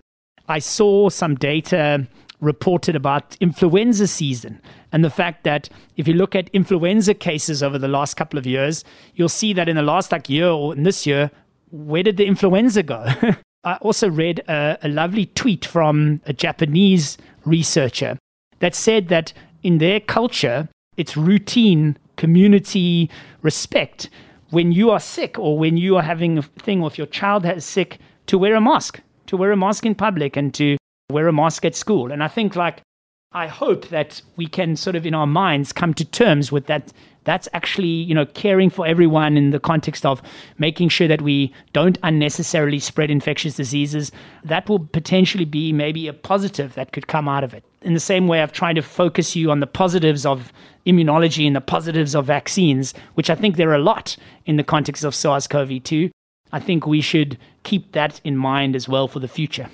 I 0.51 0.59
saw 0.59 1.07
some 1.07 1.35
data 1.35 2.05
reported 2.41 2.93
about 2.93 3.37
influenza 3.39 4.05
season 4.05 4.61
and 4.91 5.01
the 5.01 5.09
fact 5.09 5.45
that 5.45 5.69
if 5.95 6.09
you 6.09 6.13
look 6.13 6.35
at 6.35 6.49
influenza 6.49 7.13
cases 7.13 7.63
over 7.63 7.79
the 7.79 7.87
last 7.87 8.15
couple 8.15 8.37
of 8.37 8.45
years, 8.45 8.83
you'll 9.15 9.29
see 9.29 9.53
that 9.53 9.69
in 9.69 9.77
the 9.77 9.81
last 9.81 10.11
like 10.11 10.29
year 10.29 10.49
or 10.49 10.75
in 10.75 10.83
this 10.83 11.07
year, 11.07 11.31
where 11.69 12.03
did 12.03 12.17
the 12.17 12.25
influenza 12.25 12.83
go? 12.83 13.07
I 13.63 13.75
also 13.75 14.09
read 14.09 14.39
a, 14.49 14.77
a 14.83 14.89
lovely 14.89 15.27
tweet 15.27 15.63
from 15.63 16.19
a 16.25 16.33
Japanese 16.33 17.17
researcher 17.45 18.17
that 18.59 18.75
said 18.75 19.07
that 19.07 19.31
in 19.63 19.77
their 19.77 20.01
culture, 20.01 20.67
it's 20.97 21.15
routine 21.15 21.97
community 22.17 23.09
respect 23.41 24.09
when 24.49 24.73
you 24.73 24.89
are 24.89 24.99
sick 24.99 25.39
or 25.39 25.57
when 25.57 25.77
you 25.77 25.95
are 25.95 26.03
having 26.03 26.39
a 26.39 26.41
thing 26.41 26.81
or 26.81 26.87
if 26.87 26.97
your 26.97 27.07
child 27.07 27.45
is 27.45 27.63
sick 27.63 27.99
to 28.25 28.37
wear 28.37 28.55
a 28.55 28.59
mask 28.59 28.99
to 29.31 29.37
wear 29.37 29.53
a 29.53 29.57
mask 29.57 29.85
in 29.85 29.95
public 29.95 30.35
and 30.35 30.53
to 30.53 30.75
wear 31.09 31.25
a 31.29 31.31
mask 31.31 31.63
at 31.63 31.73
school. 31.73 32.11
And 32.11 32.21
I 32.21 32.27
think, 32.27 32.57
like, 32.57 32.81
I 33.31 33.47
hope 33.47 33.87
that 33.87 34.21
we 34.35 34.45
can 34.45 34.75
sort 34.75 34.97
of 34.97 35.05
in 35.05 35.13
our 35.13 35.25
minds 35.25 35.71
come 35.71 35.93
to 35.95 36.05
terms 36.05 36.51
with 36.51 36.65
that. 36.65 36.91
That's 37.23 37.47
actually, 37.53 37.87
you 37.87 38.13
know, 38.13 38.25
caring 38.25 38.69
for 38.69 38.85
everyone 38.85 39.37
in 39.37 39.51
the 39.51 39.59
context 39.59 40.05
of 40.05 40.21
making 40.57 40.89
sure 40.89 41.07
that 41.07 41.21
we 41.21 41.53
don't 41.71 41.97
unnecessarily 42.03 42.79
spread 42.79 43.09
infectious 43.09 43.55
diseases. 43.55 44.11
That 44.43 44.67
will 44.67 44.79
potentially 44.79 45.45
be 45.45 45.71
maybe 45.71 46.09
a 46.09 46.13
positive 46.13 46.73
that 46.73 46.91
could 46.91 47.07
come 47.07 47.29
out 47.29 47.45
of 47.45 47.53
it. 47.53 47.63
In 47.83 47.93
the 47.93 48.01
same 48.01 48.27
way, 48.27 48.41
I've 48.41 48.51
tried 48.51 48.73
to 48.73 48.81
focus 48.81 49.33
you 49.33 49.49
on 49.49 49.61
the 49.61 49.67
positives 49.67 50.25
of 50.25 50.51
immunology 50.85 51.47
and 51.47 51.55
the 51.55 51.61
positives 51.61 52.15
of 52.15 52.25
vaccines, 52.25 52.93
which 53.13 53.29
I 53.29 53.35
think 53.35 53.55
there 53.55 53.69
are 53.69 53.75
a 53.75 53.79
lot 53.93 54.17
in 54.45 54.57
the 54.57 54.63
context 54.63 55.05
of 55.05 55.15
SARS 55.15 55.47
CoV 55.47 55.81
2. 55.83 56.09
I 56.53 56.59
think 56.59 56.85
we 56.85 57.01
should 57.01 57.37
keep 57.63 57.91
that 57.93 58.19
in 58.23 58.37
mind 58.37 58.75
as 58.75 58.87
well 58.87 59.07
for 59.07 59.19
the 59.19 59.27
future. 59.27 59.69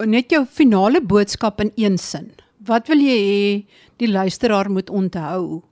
Net 0.00 0.30
jou 0.32 0.46
finale 0.46 1.00
boodskap 1.00 1.60
in 1.60 1.72
een 1.76 1.98
sin. 1.98 2.30
Wat 2.66 2.88
wil 2.88 3.02
jy 3.04 3.18
hê 3.18 3.50
die 4.00 4.08
luisteraar 4.08 4.70
moet 4.72 4.88
onthou 4.90 5.62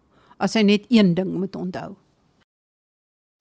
as 0.40 0.54
hy 0.56 0.62
net 0.62 0.84
een 0.92 1.14
ding 1.14 1.32
moet 1.40 1.56
onthou? 1.56 1.94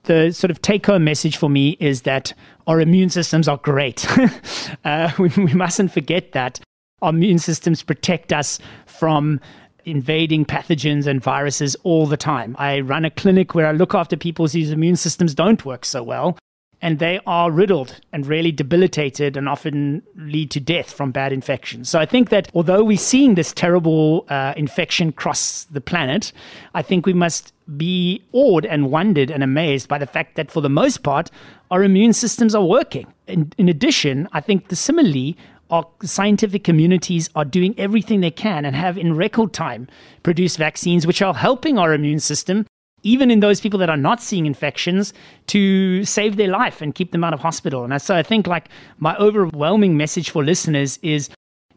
The 0.03 0.31
sort 0.31 0.51
of 0.51 0.61
take 0.61 0.85
home 0.85 1.03
message 1.03 1.35
for 1.35 1.49
me 1.49 1.75
is 1.79 2.03
that 2.03 2.33
our 2.67 2.79
immune 2.79 3.09
systems 3.09 3.47
are 3.47 3.57
great. 3.57 4.07
uh, 4.85 5.11
we, 5.19 5.27
we 5.35 5.53
mustn't 5.53 5.91
forget 5.91 6.31
that 6.31 6.61
our 7.01 7.09
immune 7.09 7.39
systems 7.39 7.83
protect 7.83 8.31
us 8.31 8.59
from 8.85 9.41
invading 9.83 10.45
pathogens 10.45 11.07
and 11.07 11.21
viruses 11.21 11.75
all 11.83 12.05
the 12.05 12.17
time. 12.17 12.55
I 12.59 12.79
run 12.79 13.03
a 13.03 13.09
clinic 13.09 13.55
where 13.55 13.67
I 13.67 13.71
look 13.71 13.93
after 13.93 14.15
people 14.15 14.47
whose 14.47 14.71
immune 14.71 14.95
systems 14.95 15.33
don't 15.33 15.65
work 15.65 15.83
so 15.83 16.03
well 16.03 16.37
and 16.81 16.99
they 16.99 17.19
are 17.25 17.51
riddled 17.51 17.99
and 18.13 18.25
really 18.25 18.51
debilitated 18.51 19.35
and 19.35 19.49
often 19.49 20.03
lead 20.15 20.51
to 20.51 20.59
death 20.59 20.91
from 20.91 21.11
bad 21.11 21.33
infections. 21.33 21.89
So 21.89 21.99
I 21.99 22.05
think 22.05 22.29
that 22.29 22.49
although 22.53 22.83
we're 22.83 22.97
seeing 22.97 23.35
this 23.35 23.51
terrible 23.51 24.25
uh, 24.29 24.53
infection 24.55 25.11
cross 25.11 25.63
the 25.65 25.81
planet, 25.81 26.31
I 26.75 26.81
think 26.81 27.05
we 27.05 27.13
must 27.13 27.53
be 27.75 28.21
awed 28.31 28.65
and 28.65 28.91
wondered 28.91 29.31
and 29.31 29.43
amazed 29.43 29.87
by 29.87 29.97
the 29.97 30.05
fact 30.05 30.35
that 30.35 30.51
for 30.51 30.61
the 30.61 30.69
most 30.69 31.03
part, 31.03 31.31
our 31.71 31.83
immune 31.83 32.13
systems 32.13 32.53
are 32.53 32.63
working. 32.63 33.11
In, 33.27 33.51
in 33.57 33.69
addition, 33.69 34.27
I 34.31 34.39
think 34.39 34.69
the 34.69 34.75
similarly, 34.75 35.35
our 35.69 35.85
scientific 36.03 36.63
communities 36.63 37.29
are 37.35 37.43
doing 37.43 37.73
everything 37.77 38.21
they 38.21 38.31
can 38.31 38.65
and 38.65 38.75
have 38.75 38.97
in 38.97 39.15
record 39.15 39.51
time 39.51 39.87
produced 40.23 40.57
vaccines 40.57 41.05
which 41.05 41.21
are 41.21 41.33
helping 41.33 41.77
our 41.77 41.93
immune 41.93 42.19
system 42.19 42.65
even 43.03 43.29
in 43.29 43.39
those 43.39 43.61
people 43.61 43.79
that 43.79 43.89
are 43.89 43.97
not 43.97 44.21
seeing 44.21 44.45
infections 44.45 45.13
to 45.47 46.03
save 46.03 46.35
their 46.35 46.49
life 46.49 46.81
and 46.81 46.95
keep 46.95 47.11
them 47.11 47.23
out 47.23 47.33
of 47.33 47.39
hospital. 47.39 47.83
And 47.83 48.01
so 48.01 48.15
I 48.15 48.23
think 48.23 48.47
like 48.47 48.69
my 48.97 49.15
overwhelming 49.17 49.97
message 49.97 50.29
for 50.29 50.43
listeners 50.43 50.97
is 51.01 51.29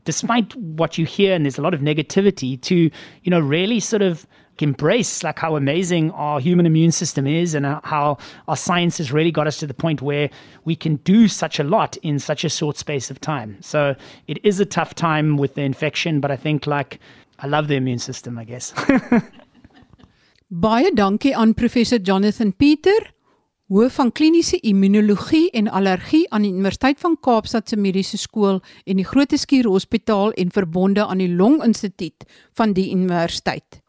despite 0.05 0.55
what 0.57 0.97
you 0.97 1.05
hear 1.05 1.35
and 1.35 1.45
there's 1.45 1.59
a 1.59 1.63
lot 1.63 1.75
of 1.75 1.81
negativity 1.81 2.61
to, 2.63 2.75
you 2.75 3.31
know, 3.31 3.41
really 3.41 3.81
sort 3.81 4.03
of 4.03 4.27
embrace 4.63 5.23
like 5.23 5.39
how 5.39 5.57
amazing 5.57 6.11
our 6.13 6.39
human 6.39 6.67
immune 6.67 6.93
system 6.93 7.27
is 7.27 7.55
and 7.55 7.65
how 7.65 8.19
our 8.49 8.57
science 8.57 8.99
has 8.99 9.11
really 9.11 9.31
got 9.31 9.47
us 9.47 9.59
to 9.59 9.67
the 9.67 9.75
point 9.75 10.03
where 10.03 10.29
we 10.65 10.77
can 10.77 10.97
do 10.97 11.29
such 11.29 11.59
a 11.59 11.65
lot 11.65 11.97
in 11.99 12.19
such 12.19 12.45
a 12.45 12.49
short 12.49 12.77
space 12.77 13.11
of 13.11 13.21
time. 13.21 13.57
So 13.63 13.95
it 14.27 14.39
is 14.45 14.61
a 14.61 14.67
tough 14.67 14.95
time 14.95 15.37
with 15.37 15.55
the 15.55 15.63
infection, 15.63 16.21
but 16.21 16.31
I 16.31 16.37
think 16.37 16.67
like 16.67 16.99
I 17.39 17.47
love 17.47 17.69
the 17.69 17.77
immune 17.77 17.99
system, 17.99 18.39
I 18.39 18.45
guess. 18.45 18.75
Baie 20.51 20.91
dankie 20.91 21.31
aan 21.37 21.53
professor 21.55 22.01
Jonathan 22.03 22.51
Pieter, 22.57 23.05
hoof 23.71 23.95
van 24.01 24.09
kliniese 24.11 24.59
immunologie 24.67 25.45
en 25.55 25.69
allergie 25.71 26.25
aan 26.35 26.43
die 26.43 26.51
Universiteit 26.51 26.99
van 26.99 27.15
Kaapstad 27.23 27.69
se 27.69 27.77
Mediese 27.79 28.19
Skool 28.19 28.59
en 28.85 28.99
die 28.99 29.07
Groote 29.07 29.39
Skuur 29.39 29.69
Hospitaal 29.71 30.33
en 30.33 30.51
verbonde 30.51 31.07
aan 31.07 31.23
die 31.23 31.31
Long 31.31 31.63
Instituut 31.63 32.27
van 32.59 32.73
die 32.75 32.91
universiteit. 32.91 33.80